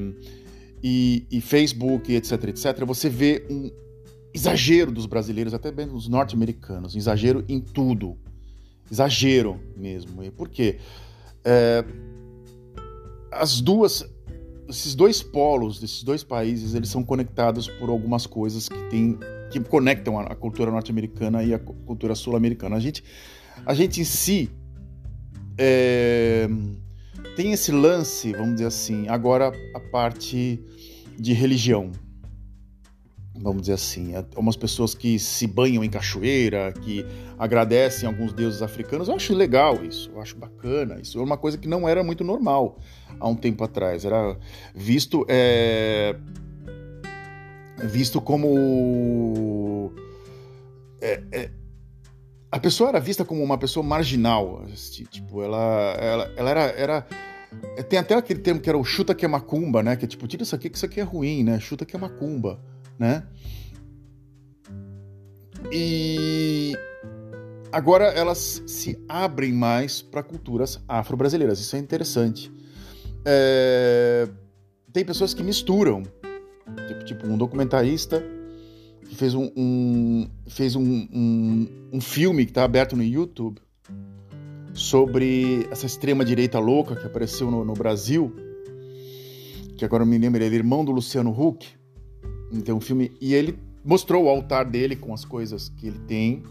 e, 0.84 1.26
e, 1.32 1.42
Facebook, 1.42 2.14
etc, 2.14 2.44
etc, 2.46 2.86
você 2.86 3.10
vê 3.10 3.46
um 3.50 3.72
exagero 4.34 4.92
dos 4.92 5.06
brasileiros, 5.06 5.54
até 5.54 5.72
bem 5.72 5.88
dos 5.88 6.08
norte-americanos, 6.08 6.96
exagero 6.96 7.46
em 7.48 7.60
tudo, 7.62 8.18
exagero 8.92 9.60
mesmo. 9.78 10.24
E 10.24 10.30
por 10.30 10.50
quê? 10.50 10.78
É, 11.46 11.86
as 13.32 13.62
duas, 13.62 14.04
esses 14.68 14.96
dois 14.96 15.22
polos 15.22 15.80
desses 15.80 16.04
dois 16.04 16.24
países, 16.24 16.74
eles 16.74 16.90
são 16.90 17.04
conectados 17.04 17.68
por 17.68 17.90
algumas 17.90 18.26
coisas 18.26 18.68
que 18.68 18.82
tem, 18.90 19.20
que 19.52 19.60
conectam 19.60 20.20
a, 20.20 20.36
cultura 20.36 20.72
norte-americana 20.72 21.44
e 21.44 21.54
a 21.54 21.60
cultura 21.60 22.16
sul-americana. 22.16 22.76
A 22.76 22.80
gente 22.80 23.04
a 23.66 23.74
gente 23.74 24.02
em 24.02 24.04
si 24.04 24.50
é, 25.58 26.48
tem 27.36 27.52
esse 27.52 27.72
lance, 27.72 28.32
vamos 28.34 28.56
dizer 28.56 28.68
assim, 28.68 29.08
agora 29.08 29.52
a 29.74 29.80
parte 29.80 30.60
de 31.18 31.34
religião, 31.34 31.92
vamos 33.38 33.64
dizer 33.64 33.74
assim, 33.74 34.14
umas 34.36 34.56
pessoas 34.56 34.96
que 34.96 35.20
se 35.20 35.46
banham 35.46 35.84
em 35.84 35.90
cachoeira, 35.90 36.74
que 36.74 37.06
agradecem 37.38 38.08
alguns 38.08 38.34
deuses 38.34 38.62
africanos, 38.62 39.08
eu 39.08 39.16
acho 39.16 39.34
legal 39.34 39.84
isso, 39.84 40.10
eu 40.14 40.22
acho 40.22 40.36
bacana, 40.38 41.00
isso 41.02 41.20
é 41.20 41.24
uma 41.24 41.38
coisa 41.38 41.58
que 41.58 41.68
não 41.68 41.88
era 41.88 42.04
muito 42.04 42.24
normal 42.24 42.78
há 43.20 43.28
um 43.28 43.36
tempo 43.36 43.64
atrás, 43.64 44.06
era 44.06 44.38
visto 44.74 45.26
é, 45.28 46.16
visto 47.84 48.22
como 48.22 49.92
é, 51.02 51.22
é, 51.32 51.50
a 52.56 52.60
pessoa 52.60 52.88
era 52.88 53.00
vista 53.02 53.26
como 53.26 53.44
uma 53.44 53.58
pessoa 53.58 53.86
marginal. 53.86 54.64
Tipo, 55.10 55.44
ela, 55.44 55.96
ela, 56.00 56.34
ela 56.38 56.50
era, 56.50 56.62
era. 56.62 57.08
Tem 57.90 58.00
até 58.00 58.16
aquele 58.16 58.40
termo 58.40 58.62
que 58.62 58.70
era 58.70 58.78
o 58.78 58.84
chuta 58.84 59.14
que 59.14 59.26
é 59.26 59.28
macumba, 59.28 59.84
né? 59.84 59.98
Que 59.98 60.06
é 60.06 60.08
tipo, 60.08 60.26
tira 60.26 60.44
isso 60.44 60.56
aqui 60.56 60.70
que 60.70 60.78
isso 60.78 60.86
aqui 60.86 61.02
é 61.02 61.04
ruim, 61.04 61.44
né? 61.44 61.60
Chuta 61.60 61.86
que 61.86 61.98
é 61.98 62.00
macumba, 62.00 62.60
né? 62.98 63.24
E 65.72 66.74
agora 67.72 68.06
elas 68.06 68.64
se 68.66 68.98
abrem 69.08 69.52
mais 69.52 70.02
para 70.02 70.24
culturas 70.24 70.80
afro-brasileiras. 70.88 71.60
Isso 71.60 71.76
é 71.76 71.80
interessante. 71.80 72.52
É... 73.26 74.28
Tem 74.94 75.04
pessoas 75.04 75.34
que 75.34 75.44
misturam. 75.44 76.04
Tipo, 76.88 77.06
tipo 77.06 77.28
um 77.28 77.38
documentarista 77.38 78.24
que 79.08 79.16
fez 79.16 79.34
um, 79.36 79.52
um 79.56 80.28
fez 80.48 80.76
um, 80.76 81.08
um, 81.14 81.68
um, 81.94 82.02
filme 82.02 82.44
que 82.46 82.52
está 82.52 82.64
aberto 82.64 82.96
no 82.96 83.04
YouTube 83.04 83.62
sobre 84.74 85.68
essa 85.72 85.86
extrema 85.86 86.26
direita 86.26 86.60
louca 86.60 86.96
que 86.96 87.06
apareceu 87.06 87.52
no, 87.52 87.64
no 87.64 87.74
Brasil, 87.74 88.36
que 89.78 89.86
agora 89.86 90.04
eu 90.04 90.08
me 90.08 90.18
lembro, 90.18 90.42
ele 90.42 90.56
é 90.56 90.58
irmão 90.58 90.84
do 90.84 90.92
Luciano 90.92 91.30
Huck. 91.30 91.68
Então, 92.52 92.78
um 92.78 92.82
filme 92.82 93.12
e 93.20 93.34
ele 93.34 93.58
mostrou 93.84 94.26
o 94.26 94.30
altar 94.30 94.66
dele 94.66 94.96
com 94.96 95.14
as 95.14 95.24
coisas 95.24 95.70
que 95.70 95.88
ele 95.88 96.00
tem 96.00 96.44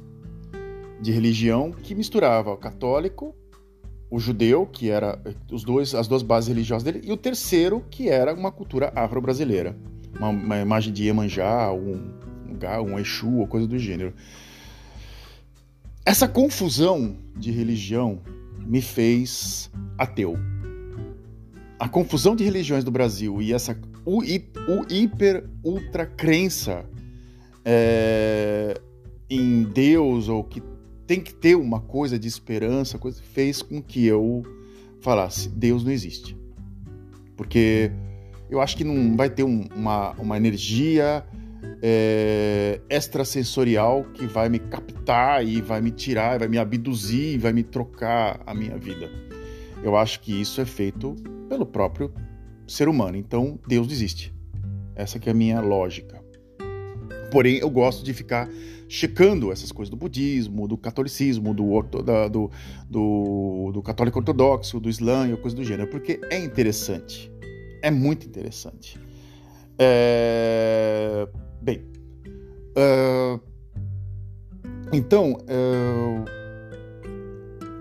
de 1.01 1.11
religião 1.11 1.73
que 1.73 1.95
misturava 1.95 2.53
o 2.53 2.57
católico, 2.57 3.35
o 4.11 4.19
judeu, 4.19 4.65
que 4.67 4.91
era 4.91 5.21
os 5.51 5.65
dois, 5.65 5.95
as 5.95 6.07
duas 6.07 6.23
bases 6.23 6.49
religiosas 6.49 6.85
dele, 6.85 7.01
e 7.03 7.11
o 7.11 7.17
terceiro, 7.17 7.85
que 7.91 8.09
era 8.09 8.33
uma 8.33 8.53
cultura 8.53 8.93
afro-brasileira. 8.95 9.77
Uma, 10.17 10.29
uma, 10.29 10.59
imagem 10.59 10.93
de 10.93 11.05
Iemanjá, 11.05 11.73
um, 11.73 12.13
lugar, 12.49 12.81
um 12.81 12.99
Exu 12.99 13.39
ou 13.39 13.49
coisa 13.49 13.67
do 13.67 13.77
gênero. 13.77 14.15
Essa 16.07 16.29
confusão 16.29 17.17
de 17.37 17.51
religião 17.51 18.21
me 18.61 18.81
fez 18.81 19.71
ateu. 19.99 20.39
A 21.79 21.89
confusão 21.89 22.37
de 22.37 22.45
religiões 22.45 22.85
do 22.85 22.91
Brasil 22.91 23.43
e 23.43 23.53
essa 23.53 23.75
o, 24.05 24.19
o 24.19 24.87
hiper 24.89 25.45
ultra 25.63 26.07
crença 26.07 26.85
é, 27.65 28.81
em 29.29 29.63
Deus 29.63 30.29
ou 30.29 30.45
que 30.45 30.63
tem 31.07 31.21
que 31.21 31.35
ter 31.35 31.55
uma 31.55 31.81
coisa 31.81 32.19
de 32.19 32.29
esperança, 32.29 32.99
coisa 32.99 33.23
fez 33.23 33.63
com 33.63 33.83
que 33.83 34.07
eu 34.07 34.43
falasse 35.01 35.49
Deus 35.49 35.85
não 35.85 35.93
existe, 35.93 36.37
porque 37.37 37.91
eu 38.51 38.61
acho 38.61 38.77
que 38.77 38.85
não 38.85 39.17
vai 39.17 39.29
ter 39.29 39.43
um, 39.43 39.67
uma, 39.75 40.13
uma 40.13 40.37
energia 40.37 41.25
é, 41.83 42.81
extrasensorial 42.89 44.05
que 44.15 44.27
vai 44.27 44.49
me 44.49 44.59
captar 44.59 45.47
e 45.47 45.61
vai 45.61 45.81
me 45.81 45.91
tirar, 45.91 46.39
vai 46.39 46.49
me 46.49 46.59
abduzir, 46.59 47.39
vai 47.39 47.53
me 47.53 47.63
trocar 47.63 48.41
a 48.47 48.55
minha 48.55 48.77
vida. 48.79 49.11
Eu 49.83 49.97
acho 49.97 50.21
que 50.21 50.41
isso 50.41 50.61
é 50.61 50.65
feito 50.65 51.15
pelo 51.49 51.67
próprio 51.67 52.13
ser 52.67 52.89
humano. 52.89 53.17
Então, 53.17 53.59
Deus 53.67 53.91
existe. 53.91 54.35
Essa 54.95 55.19
que 55.19 55.29
é 55.29 55.33
a 55.33 55.35
minha 55.35 55.61
lógica. 55.61 56.23
Porém, 57.31 57.59
eu 57.59 57.69
gosto 57.69 58.05
de 58.05 58.15
ficar 58.15 58.49
checando 58.89 59.51
essas 59.51 59.73
coisas 59.73 59.91
do 59.91 59.97
budismo, 59.97 60.69
do 60.69 60.77
catolicismo, 60.77 61.53
do, 61.53 61.83
do, 61.83 62.51
do, 62.89 63.73
do 63.73 63.83
católico 63.83 64.19
ortodoxo, 64.19 64.79
do 64.79 64.89
islã 64.89 65.29
e 65.29 65.37
coisa 65.37 65.57
do 65.57 65.65
gênero, 65.65 65.91
porque 65.91 66.21
é 66.31 66.39
interessante. 66.39 67.33
É 67.83 67.91
muito 67.91 68.27
interessante. 68.27 68.99
É... 69.79 71.29
Bem, 71.61 71.83
uh, 72.77 73.41
então, 74.93 75.33
uh, 75.33 76.25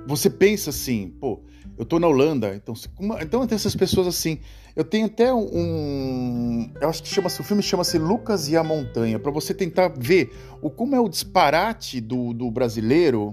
você 0.08 0.30
pensa 0.30 0.72
assim, 0.72 1.10
pô, 1.20 1.44
eu 1.78 1.86
tô 1.86 2.00
na 2.00 2.08
Holanda, 2.08 2.56
então, 2.56 2.74
uma, 3.00 3.22
então 3.24 3.46
tem 3.48 3.56
essas 3.56 3.76
pessoas 3.76 4.08
assim. 4.08 4.40
Eu 4.76 4.84
tenho 4.84 5.06
até 5.06 5.34
um, 5.34 6.72
eu 6.82 6.90
acho 6.90 7.04
que 7.04 7.10
chama-se 7.10 7.40
o 7.40 7.44
filme 7.44 7.62
chama-se 7.62 7.98
Lucas 7.98 8.50
e 8.50 8.58
a 8.58 8.64
Montanha, 8.64 9.20
para 9.20 9.32
você 9.32 9.54
tentar 9.54 9.90
ver 9.90 10.34
o 10.62 10.70
como 10.70 10.96
é 10.96 11.00
o 11.00 11.08
disparate 11.08 12.02
do, 12.02 12.34
do 12.34 12.50
brasileiro 12.50 13.32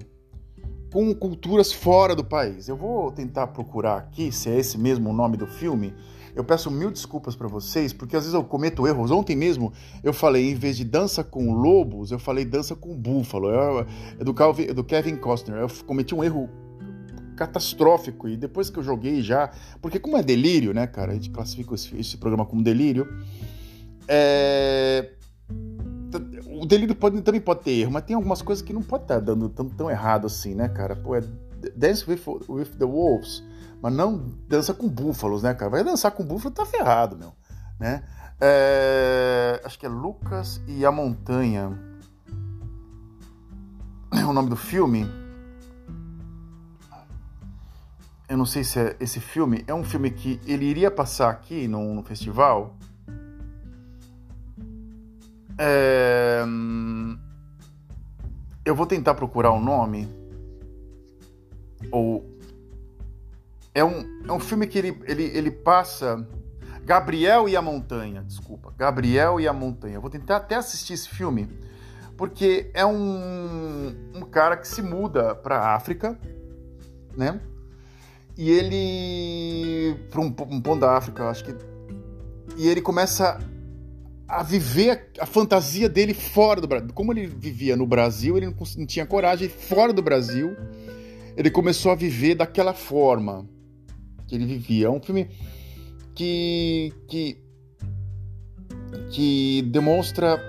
com 0.92 1.14
culturas 1.14 1.72
fora 1.72 2.14
do 2.14 2.24
país. 2.24 2.68
Eu 2.68 2.76
vou 2.76 3.10
tentar 3.10 3.46
procurar 3.48 3.96
aqui 3.96 4.30
se 4.30 4.50
é 4.50 4.58
esse 4.58 4.76
mesmo 4.76 5.10
o 5.10 5.12
nome 5.12 5.36
do 5.36 5.46
filme 5.46 5.94
eu 6.34 6.44
peço 6.44 6.70
mil 6.70 6.90
desculpas 6.90 7.34
para 7.34 7.48
vocês, 7.48 7.92
porque 7.92 8.16
às 8.16 8.22
vezes 8.22 8.34
eu 8.34 8.44
cometo 8.44 8.86
erros. 8.86 9.10
Ontem 9.10 9.36
mesmo 9.36 9.72
eu 10.02 10.12
falei, 10.12 10.50
em 10.50 10.54
vez 10.54 10.76
de 10.76 10.84
dança 10.84 11.24
com 11.24 11.52
lobos, 11.52 12.10
eu 12.10 12.18
falei 12.18 12.44
dança 12.44 12.74
com 12.74 12.96
búfalo. 12.96 13.50
É, 13.50 13.86
é 14.20 14.24
do, 14.24 14.32
Calvin, 14.32 14.64
é 14.64 14.72
do 14.72 14.84
Kevin 14.84 15.16
Costner. 15.16 15.58
Eu 15.58 15.68
cometi 15.84 16.14
um 16.14 16.22
erro 16.22 16.48
catastrófico 17.40 18.28
e 18.28 18.36
depois 18.36 18.68
que 18.68 18.78
eu 18.78 18.82
joguei 18.82 19.22
já, 19.22 19.50
porque 19.80 19.98
como 19.98 20.18
é 20.18 20.22
delírio, 20.22 20.74
né, 20.74 20.86
cara? 20.86 21.12
A 21.12 21.14
gente 21.14 21.30
classifica 21.30 21.74
esse, 21.74 21.96
esse 21.96 22.18
programa 22.18 22.44
como 22.44 22.62
delírio. 22.62 23.08
É... 24.06 25.12
O 26.60 26.66
delírio 26.66 26.94
pode, 26.94 27.22
também 27.22 27.40
pode 27.40 27.62
ter 27.62 27.70
erro, 27.70 27.92
mas 27.92 28.04
tem 28.04 28.14
algumas 28.14 28.42
coisas 28.42 28.62
que 28.62 28.72
não 28.72 28.82
pode 28.82 29.04
estar 29.04 29.20
dando 29.20 29.48
tão, 29.48 29.66
tão 29.70 29.90
errado 29.90 30.26
assim, 30.26 30.54
né, 30.54 30.68
cara? 30.68 30.94
Pô, 30.94 31.16
é 31.16 31.22
Dance 31.74 32.04
with, 32.08 32.20
with 32.48 32.76
the 32.78 32.84
Wolves 32.84 33.42
mas 33.82 33.94
não 33.94 34.18
dança 34.46 34.74
com 34.74 34.86
búfalos, 34.86 35.42
né, 35.42 35.54
cara? 35.54 35.70
Vai 35.70 35.82
dançar 35.82 36.12
com 36.12 36.22
búfalo, 36.22 36.54
tá 36.54 36.66
ferrado, 36.66 37.16
meu. 37.16 37.32
Né? 37.78 38.02
É, 38.38 39.58
acho 39.64 39.78
que 39.78 39.86
é 39.86 39.88
Lucas 39.88 40.60
e 40.66 40.84
a 40.84 40.92
Montanha. 40.92 41.78
É 44.12 44.24
o 44.26 44.34
nome 44.34 44.50
do 44.50 44.56
filme. 44.56 45.06
Eu 48.30 48.36
não 48.36 48.46
sei 48.46 48.62
se 48.62 48.78
é 48.78 48.96
esse 49.00 49.18
filme. 49.18 49.64
É 49.66 49.74
um 49.74 49.82
filme 49.82 50.08
que 50.08 50.40
ele 50.46 50.64
iria 50.64 50.88
passar 50.88 51.30
aqui 51.30 51.66
no, 51.66 51.92
no 51.92 52.04
festival. 52.04 52.76
É, 55.58 56.44
eu 58.64 58.72
vou 58.76 58.86
tentar 58.86 59.14
procurar 59.14 59.50
o 59.50 59.56
um 59.56 59.60
nome. 59.60 60.08
Ou 61.90 62.24
é 63.74 63.82
um, 63.82 64.22
é 64.24 64.32
um 64.32 64.38
filme 64.38 64.68
que 64.68 64.78
ele, 64.78 65.02
ele, 65.06 65.24
ele 65.24 65.50
passa. 65.50 66.24
Gabriel 66.84 67.48
e 67.48 67.56
a 67.56 67.62
Montanha, 67.62 68.22
desculpa. 68.22 68.72
Gabriel 68.78 69.40
e 69.40 69.48
a 69.48 69.52
Montanha. 69.52 69.98
vou 69.98 70.08
tentar 70.08 70.36
até 70.36 70.54
assistir 70.54 70.92
esse 70.92 71.08
filme, 71.08 71.48
porque 72.16 72.70
é 72.74 72.86
um, 72.86 73.92
um 74.14 74.22
cara 74.22 74.56
que 74.56 74.68
se 74.68 74.82
muda 74.82 75.34
para 75.34 75.74
África, 75.74 76.16
né? 77.16 77.40
E 78.36 78.50
ele 78.50 79.96
para 80.10 80.20
um, 80.20 80.26
um 80.26 80.60
ponto 80.60 80.80
da 80.80 80.96
África, 80.96 81.28
acho 81.28 81.44
que 81.44 81.54
e 82.56 82.68
ele 82.68 82.80
começa 82.80 83.38
a 84.28 84.42
viver 84.42 85.10
a, 85.18 85.24
a, 85.24 85.26
fantasia 85.26 85.88
dele 85.88 86.14
fora 86.14 86.60
do 86.60 86.68
Brasil. 86.68 86.88
Como 86.94 87.12
ele 87.12 87.26
vivia 87.26 87.76
no 87.76 87.86
Brasil, 87.86 88.36
ele 88.36 88.46
não, 88.46 88.54
não 88.76 88.86
tinha 88.86 89.06
coragem 89.06 89.48
fora 89.48 89.92
do 89.92 90.02
Brasil. 90.02 90.56
Ele 91.36 91.50
começou 91.50 91.90
a 91.90 91.94
viver 91.94 92.34
daquela 92.34 92.74
forma 92.74 93.48
que 94.26 94.34
ele 94.34 94.46
vivia. 94.46 94.86
É 94.86 94.90
um 94.90 95.00
filme 95.00 95.28
que 96.14 96.92
que 97.08 97.38
que 99.10 99.62
demonstra 99.62 100.40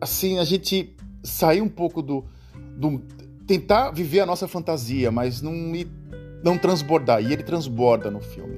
assim 0.00 0.38
a 0.38 0.44
gente 0.44 0.96
sair 1.22 1.60
um 1.60 1.68
pouco 1.68 2.02
do, 2.02 2.24
do 2.76 3.02
tentar 3.50 3.90
viver 3.90 4.20
a 4.20 4.26
nossa 4.26 4.46
fantasia, 4.46 5.10
mas 5.10 5.42
não 5.42 5.52
não 6.40 6.56
transbordar. 6.56 7.20
E 7.20 7.32
ele 7.32 7.42
transborda 7.42 8.08
no 8.08 8.20
filme. 8.20 8.56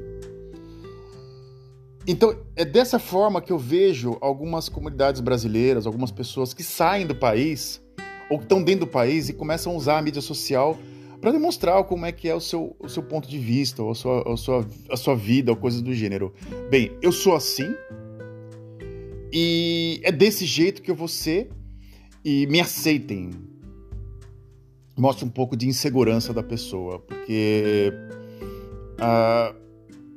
Então, 2.06 2.36
é 2.54 2.62
dessa 2.62 2.98
forma 2.98 3.40
que 3.40 3.50
eu 3.50 3.58
vejo 3.58 4.18
algumas 4.20 4.68
comunidades 4.68 5.22
brasileiras, 5.22 5.86
algumas 5.86 6.10
pessoas 6.10 6.52
que 6.52 6.62
saem 6.62 7.06
do 7.06 7.14
país 7.14 7.80
ou 8.28 8.36
que 8.36 8.44
estão 8.44 8.62
dentro 8.62 8.80
do 8.80 8.86
país 8.86 9.30
e 9.30 9.32
começam 9.32 9.72
a 9.72 9.76
usar 9.76 9.96
a 9.96 10.02
mídia 10.02 10.20
social 10.20 10.76
para 11.22 11.32
demonstrar 11.32 11.82
como 11.84 12.04
é 12.04 12.12
que 12.12 12.28
é 12.28 12.34
o 12.34 12.40
seu, 12.40 12.76
o 12.78 12.86
seu 12.86 13.02
ponto 13.02 13.26
de 13.26 13.38
vista, 13.38 13.82
ou 13.82 13.92
a 13.92 13.94
sua, 13.94 14.34
a, 14.34 14.36
sua, 14.36 14.68
a 14.90 14.96
sua 14.96 15.16
vida, 15.16 15.52
ou 15.52 15.56
coisas 15.56 15.80
do 15.80 15.94
gênero. 15.94 16.34
Bem, 16.68 16.98
eu 17.00 17.12
sou 17.12 17.34
assim 17.34 17.74
e 19.32 20.02
é 20.04 20.12
desse 20.12 20.44
jeito 20.44 20.82
que 20.82 20.90
eu 20.90 20.94
vou 20.94 21.08
ser 21.08 21.48
e 22.22 22.46
me 22.48 22.60
aceitem. 22.60 23.30
Mostra 24.96 25.24
um 25.24 25.30
pouco 25.30 25.56
de 25.56 25.66
insegurança 25.66 26.32
da 26.34 26.42
pessoa, 26.42 26.98
porque 27.00 27.92
uh, 29.00 29.56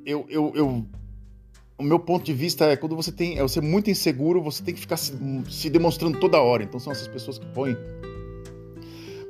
eu, 0.05 0.25
eu, 0.29 0.51
eu 0.55 0.85
o 1.77 1.83
meu 1.83 1.99
ponto 1.99 2.23
de 2.23 2.33
vista 2.33 2.65
é 2.65 2.75
quando 2.75 2.95
você 2.95 3.11
tem 3.11 3.37
é 3.37 3.41
você 3.41 3.59
muito 3.59 3.89
inseguro, 3.89 4.41
você 4.41 4.63
tem 4.63 4.73
que 4.73 4.79
ficar 4.79 4.97
se, 4.97 5.13
se, 5.49 5.69
demonstrando 5.69 6.19
toda 6.19 6.39
hora. 6.39 6.63
Então 6.63 6.79
são 6.79 6.91
essas 6.91 7.07
pessoas 7.07 7.37
que 7.37 7.45
põem 7.47 7.75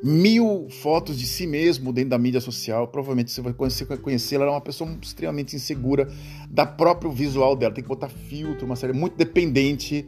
mil 0.04 0.68
fotos 0.70 1.18
de 1.18 1.26
si 1.26 1.48
mesmo 1.48 1.92
dentro 1.92 2.12
da 2.12 2.18
mídia 2.18 2.40
social. 2.40 2.88
Provavelmente 2.88 3.32
você 3.32 3.42
vai 3.42 3.54
conhecer, 3.54 3.86
conhecer 3.98 4.36
ela 4.36 4.46
é 4.46 4.50
uma 4.50 4.62
pessoa 4.62 4.96
extremamente 5.02 5.56
insegura 5.56 6.08
da 6.50 6.66
próprio 6.66 7.12
visual 7.12 7.56
dela. 7.56 7.74
Tem 7.74 7.84
que 7.84 7.88
botar 7.88 8.10
filtro, 8.10 8.66
uma 8.66 8.76
série 8.76 8.94
muito 8.94 9.16
dependente 9.16 10.08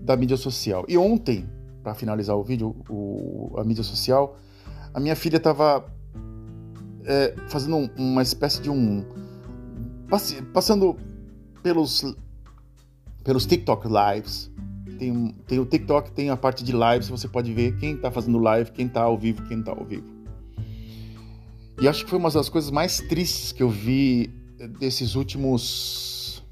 da 0.00 0.16
mídia 0.16 0.36
social. 0.36 0.84
E 0.88 0.96
ontem, 0.96 1.46
para 1.82 1.94
finalizar 1.94 2.36
o 2.36 2.42
vídeo, 2.42 2.74
o, 2.88 3.52
a 3.58 3.64
mídia 3.64 3.84
social, 3.84 4.38
a 4.96 5.00
minha 5.00 5.14
filha 5.14 5.36
estava 5.36 5.84
é, 7.04 7.34
fazendo 7.48 7.76
um, 7.76 7.90
uma 7.98 8.22
espécie 8.22 8.62
de 8.62 8.70
um 8.70 9.04
passando 10.54 10.96
pelos, 11.62 12.16
pelos 13.22 13.44
TikTok 13.44 13.86
Lives. 13.86 14.50
Tem, 14.98 15.34
tem 15.46 15.58
o 15.58 15.66
TikTok, 15.66 16.12
tem 16.12 16.30
a 16.30 16.36
parte 16.36 16.64
de 16.64 16.72
lives, 16.72 17.10
você 17.10 17.28
pode 17.28 17.52
ver 17.52 17.76
quem 17.76 17.96
está 17.96 18.10
fazendo 18.10 18.38
live, 18.38 18.70
quem 18.72 18.86
está 18.86 19.02
ao 19.02 19.18
vivo, 19.18 19.42
quem 19.46 19.60
está 19.60 19.72
ao 19.72 19.84
vivo. 19.84 20.06
E 21.78 21.86
acho 21.86 22.04
que 22.04 22.08
foi 22.08 22.18
uma 22.18 22.30
das 22.30 22.48
coisas 22.48 22.70
mais 22.70 22.98
tristes 23.00 23.52
que 23.52 23.62
eu 23.62 23.68
vi 23.68 24.28
desses 24.80 25.14
últimos 25.14 26.42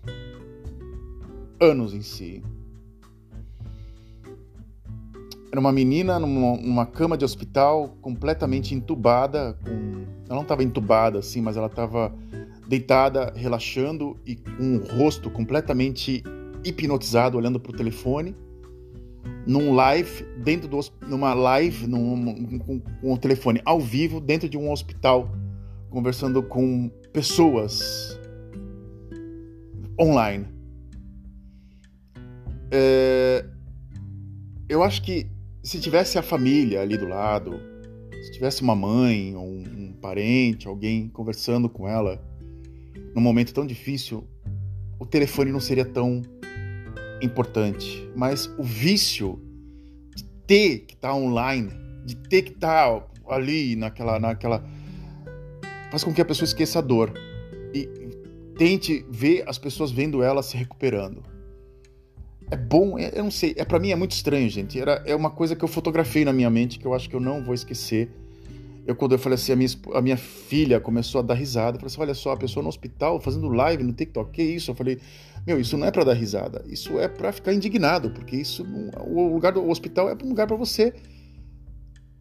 anos 1.58 1.94
em 1.94 2.02
si. 2.02 2.42
Era 5.54 5.60
uma 5.60 5.70
menina 5.70 6.18
numa, 6.18 6.56
numa 6.56 6.84
cama 6.84 7.16
de 7.16 7.24
hospital, 7.24 7.96
completamente 8.00 8.74
entubada. 8.74 9.56
Com... 9.62 10.02
Ela 10.26 10.34
não 10.34 10.42
estava 10.42 10.64
entubada 10.64 11.20
assim, 11.20 11.40
mas 11.40 11.56
ela 11.56 11.68
estava 11.68 12.12
deitada, 12.66 13.32
relaxando 13.36 14.18
e 14.26 14.34
com 14.34 14.78
o 14.78 14.98
rosto 14.98 15.30
completamente 15.30 16.24
hipnotizado, 16.64 17.38
olhando 17.38 17.60
para 17.60 17.70
o 17.70 17.76
telefone, 17.76 18.34
num 19.46 19.72
live, 19.72 20.24
dentro 20.42 20.66
do 20.66 20.80
numa 21.06 21.32
live, 21.34 21.86
num, 21.86 22.58
com, 22.58 22.80
com 22.80 23.12
o 23.12 23.16
telefone 23.16 23.62
ao 23.64 23.78
vivo, 23.78 24.20
dentro 24.20 24.48
de 24.48 24.58
um 24.58 24.72
hospital, 24.72 25.30
conversando 25.88 26.42
com 26.42 26.90
pessoas 27.12 28.18
online. 30.00 30.48
É, 32.72 33.46
eu 34.68 34.82
acho 34.82 35.00
que 35.00 35.32
se 35.64 35.80
tivesse 35.80 36.18
a 36.18 36.22
família 36.22 36.82
ali 36.82 36.98
do 36.98 37.08
lado, 37.08 37.58
se 38.22 38.32
tivesse 38.32 38.60
uma 38.60 38.76
mãe 38.76 39.34
ou 39.34 39.46
um, 39.46 39.64
um 39.78 39.92
parente, 39.94 40.68
alguém 40.68 41.08
conversando 41.08 41.70
com 41.70 41.88
ela, 41.88 42.22
num 43.14 43.22
momento 43.22 43.54
tão 43.54 43.66
difícil, 43.66 44.28
o 45.00 45.06
telefone 45.06 45.50
não 45.50 45.60
seria 45.60 45.86
tão 45.86 46.20
importante. 47.22 48.06
Mas 48.14 48.46
o 48.58 48.62
vício 48.62 49.40
de 50.14 50.24
ter 50.46 50.80
que 50.80 50.94
estar 50.94 51.08
tá 51.08 51.14
online, 51.14 51.72
de 52.04 52.14
ter 52.14 52.42
que 52.42 52.52
estar 52.52 53.00
tá 53.00 53.34
ali 53.34 53.74
naquela, 53.74 54.20
naquela. 54.20 54.62
faz 55.90 56.04
com 56.04 56.12
que 56.12 56.20
a 56.20 56.26
pessoa 56.26 56.44
esqueça 56.44 56.80
a 56.80 56.82
dor 56.82 57.10
e 57.72 57.88
tente 58.58 59.04
ver 59.10 59.48
as 59.48 59.56
pessoas 59.56 59.90
vendo 59.90 60.22
ela 60.22 60.42
se 60.42 60.58
recuperando. 60.58 61.33
É 62.50 62.56
bom, 62.56 62.98
é, 62.98 63.10
eu 63.14 63.24
não 63.24 63.30
sei, 63.30 63.54
é 63.56 63.64
para 63.64 63.78
mim 63.78 63.90
é 63.90 63.96
muito 63.96 64.12
estranho, 64.12 64.48
gente. 64.48 64.78
Era, 64.78 65.02
é 65.06 65.14
uma 65.14 65.30
coisa 65.30 65.56
que 65.56 65.64
eu 65.64 65.68
fotografei 65.68 66.24
na 66.24 66.32
minha 66.32 66.50
mente 66.50 66.78
que 66.78 66.86
eu 66.86 66.94
acho 66.94 67.08
que 67.08 67.16
eu 67.16 67.20
não 67.20 67.42
vou 67.42 67.54
esquecer 67.54 68.10
eu, 68.86 68.94
quando 68.94 69.12
eu 69.12 69.18
falei 69.18 69.34
assim, 69.34 69.52
a 69.52 69.56
minha, 69.56 69.70
a 69.94 70.02
minha 70.02 70.16
filha 70.16 70.78
começou 70.78 71.18
a 71.20 71.22
dar 71.22 71.34
risada. 71.34 71.76
Eu 71.76 71.80
falei 71.80 71.92
assim: 71.92 72.00
olha 72.00 72.14
só, 72.14 72.32
a 72.32 72.36
pessoa 72.36 72.62
no 72.62 72.68
hospital 72.68 73.18
fazendo 73.18 73.48
live 73.48 73.82
no 73.82 73.92
TikTok, 73.92 74.30
que 74.30 74.42
isso? 74.42 74.70
Eu 74.70 74.74
falei: 74.74 75.00
meu, 75.46 75.58
isso 75.58 75.76
não 75.78 75.86
é 75.86 75.90
para 75.90 76.04
dar 76.04 76.12
risada, 76.12 76.62
isso 76.66 76.98
é 76.98 77.08
para 77.08 77.32
ficar 77.32 77.54
indignado, 77.54 78.10
porque 78.10 78.36
isso 78.36 78.64
o 79.06 79.32
lugar 79.32 79.52
do 79.52 79.66
hospital 79.68 80.10
é 80.10 80.16
um 80.22 80.28
lugar 80.28 80.46
para 80.46 80.56
você 80.56 80.92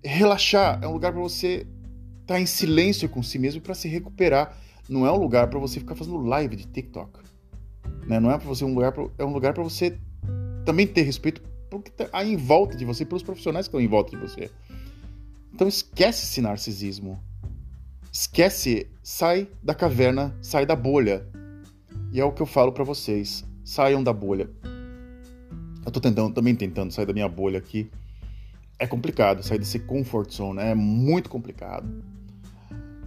relaxar, 0.04 0.80
é 0.82 0.88
um 0.88 0.94
lugar 0.94 1.12
para 1.12 1.22
você 1.22 1.68
estar 2.22 2.36
tá 2.36 2.40
em 2.40 2.46
silêncio 2.46 3.10
com 3.10 3.22
si 3.22 3.38
mesmo 3.38 3.62
para 3.62 3.74
se 3.74 3.90
recuperar. 3.90 4.58
Não 4.88 5.06
é 5.06 5.12
um 5.12 5.18
lugar 5.18 5.50
para 5.50 5.60
você 5.60 5.80
ficar 5.80 5.96
fazendo 5.96 6.18
live 6.18 6.56
de 6.56 6.66
TikTok. 6.66 7.20
Né? 8.06 8.20
Não 8.20 8.32
é 8.32 8.38
para 8.38 8.48
você 8.48 8.66
um 8.66 8.74
lugar, 8.74 8.92
pra, 8.92 9.08
é 9.18 9.24
um 9.24 9.32
lugar 9.32 9.54
para 9.54 9.64
você 9.64 9.98
também 10.65 10.88
ter 10.88 11.02
respeito 11.02 11.41
pelo 11.69 11.82
que 11.82 11.89
está 11.89 12.08
aí 12.13 12.32
em 12.32 12.38
volta 12.38 12.78
de 12.78 12.86
você, 12.86 13.06
pelos 13.06 13.23
profissionais 13.23 13.67
que 13.67 13.69
estão 13.69 13.82
em 13.82 13.88
volta 13.88 14.12
de 14.12 14.17
você. 14.17 14.49
Então 15.54 15.67
esquece 15.67 16.26
esse 16.26 16.41
narcisismo. 16.41 17.19
Esquece, 18.12 18.88
sai 19.02 19.47
da 19.62 19.73
caverna, 19.73 20.36
sai 20.41 20.65
da 20.65 20.76
bolha. 20.76 21.28
E 22.12 22.19
é 22.19 22.26
o 22.26 22.32
que 22.32 22.41
eu 22.41 22.45
falo 22.45 22.71
para 22.71 22.84
vocês. 22.84 23.43
Saiam 23.63 24.04
da 24.04 24.13
bolha. 24.13 24.49
Eu 25.86 25.91
tô 25.91 25.99
tentando, 25.99 26.34
também 26.34 26.56
tentando 26.56 26.91
sair 26.91 27.06
da 27.06 27.13
minha 27.13 27.28
bolha 27.28 27.58
aqui. 27.58 27.89
É 28.78 28.86
complicado 28.86 29.43
sair 29.43 29.58
desse 29.58 29.80
comfort 29.80 30.32
zone, 30.32 30.58
né? 30.58 30.71
é 30.71 30.76
muito 30.76 31.30
complicado. 31.30 32.04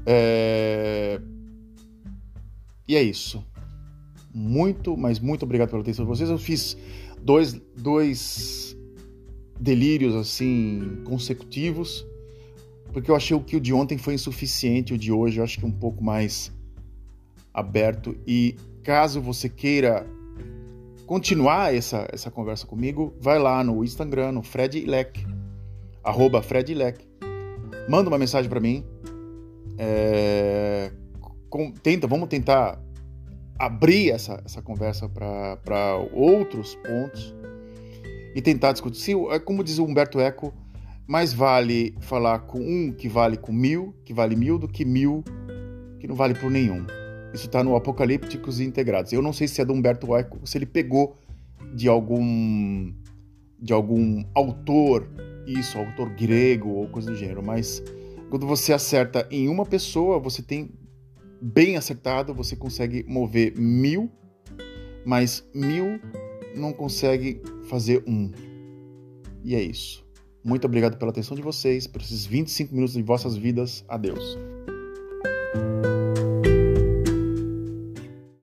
É... 0.04 1.20
E 2.88 2.96
é 2.96 3.02
isso. 3.02 3.44
Muito, 4.32 4.96
mas 4.96 5.18
muito 5.18 5.44
obrigado 5.44 5.70
pela 5.70 5.82
atenção 5.82 6.04
de 6.04 6.08
vocês. 6.08 6.28
Eu 6.28 6.38
fiz 6.38 6.76
dois, 7.22 7.60
dois 7.76 8.76
delírios 9.58 10.14
assim 10.14 11.02
consecutivos 11.04 12.06
porque 12.96 13.10
eu 13.10 13.14
achei 13.14 13.38
que 13.40 13.56
o 13.56 13.60
de 13.60 13.74
ontem 13.74 13.98
foi 13.98 14.14
insuficiente, 14.14 14.94
o 14.94 14.96
de 14.96 15.12
hoje 15.12 15.38
eu 15.38 15.44
acho 15.44 15.58
que 15.58 15.64
é 15.66 15.68
um 15.68 15.70
pouco 15.70 16.02
mais 16.02 16.50
aberto. 17.52 18.16
E 18.26 18.56
caso 18.82 19.20
você 19.20 19.50
queira 19.50 20.06
continuar 21.04 21.74
essa, 21.74 22.08
essa 22.10 22.30
conversa 22.30 22.66
comigo, 22.66 23.14
vai 23.20 23.38
lá 23.38 23.62
no 23.62 23.84
Instagram, 23.84 24.32
no 24.32 24.42
Fred 24.42 24.80
Leck, 24.86 25.26
arroba 26.02 26.40
Fred 26.40 26.72
Leck. 26.72 27.06
Manda 27.86 28.08
uma 28.08 28.16
mensagem 28.16 28.48
para 28.48 28.60
mim. 28.60 28.82
É, 29.76 30.90
com, 31.50 31.70
tenta, 31.72 32.06
vamos 32.06 32.30
tentar 32.30 32.82
abrir 33.58 34.10
essa, 34.10 34.42
essa 34.44 34.60
conversa 34.62 35.08
para 35.08 35.96
outros 36.12 36.74
pontos 36.76 37.34
e 38.34 38.42
tentar 38.42 38.72
discutir. 38.72 38.98
Se, 38.98 39.12
é 39.30 39.38
como 39.38 39.64
diz 39.64 39.78
o 39.78 39.84
Humberto 39.84 40.20
Eco, 40.20 40.52
mais 41.06 41.32
vale 41.32 41.94
falar 42.00 42.40
com 42.40 42.58
um 42.58 42.92
que 42.92 43.08
vale 43.08 43.36
com 43.36 43.52
mil, 43.52 43.94
que 44.04 44.12
vale 44.12 44.36
mil, 44.36 44.58
do 44.58 44.68
que 44.68 44.84
mil 44.84 45.24
que 45.98 46.06
não 46.06 46.14
vale 46.14 46.34
por 46.34 46.50
nenhum. 46.50 46.84
Isso 47.32 47.46
está 47.46 47.62
no 47.62 47.76
Apocalípticos 47.76 48.60
Integrados. 48.60 49.12
Eu 49.12 49.22
não 49.22 49.32
sei 49.32 49.48
se 49.48 49.60
é 49.60 49.64
do 49.64 49.72
Humberto 49.72 50.14
Eco, 50.14 50.40
se 50.44 50.58
ele 50.58 50.66
pegou 50.66 51.16
de 51.74 51.88
algum 51.88 52.92
de 53.58 53.72
algum 53.72 54.22
autor, 54.34 55.08
isso, 55.46 55.78
autor 55.78 56.10
grego 56.10 56.68
ou 56.68 56.88
coisa 56.88 57.10
do 57.10 57.16
gênero, 57.16 57.42
mas 57.42 57.82
quando 58.28 58.46
você 58.46 58.72
acerta 58.72 59.26
em 59.30 59.48
uma 59.48 59.64
pessoa, 59.64 60.18
você 60.18 60.42
tem 60.42 60.70
bem 61.40 61.76
acertado, 61.76 62.34
você 62.34 62.56
consegue 62.56 63.04
mover 63.08 63.58
mil, 63.58 64.10
mas 65.04 65.48
mil 65.54 66.00
não 66.54 66.72
consegue 66.72 67.40
fazer 67.68 68.02
um. 68.06 68.30
E 69.44 69.54
é 69.54 69.62
isso. 69.62 70.04
Muito 70.42 70.64
obrigado 70.64 70.96
pela 70.96 71.10
atenção 71.10 71.36
de 71.36 71.42
vocês, 71.42 71.86
por 71.86 72.00
esses 72.00 72.24
25 72.24 72.74
minutos 72.74 72.94
de 72.94 73.02
vossas 73.02 73.36
vidas. 73.36 73.84
Adeus. 73.88 74.38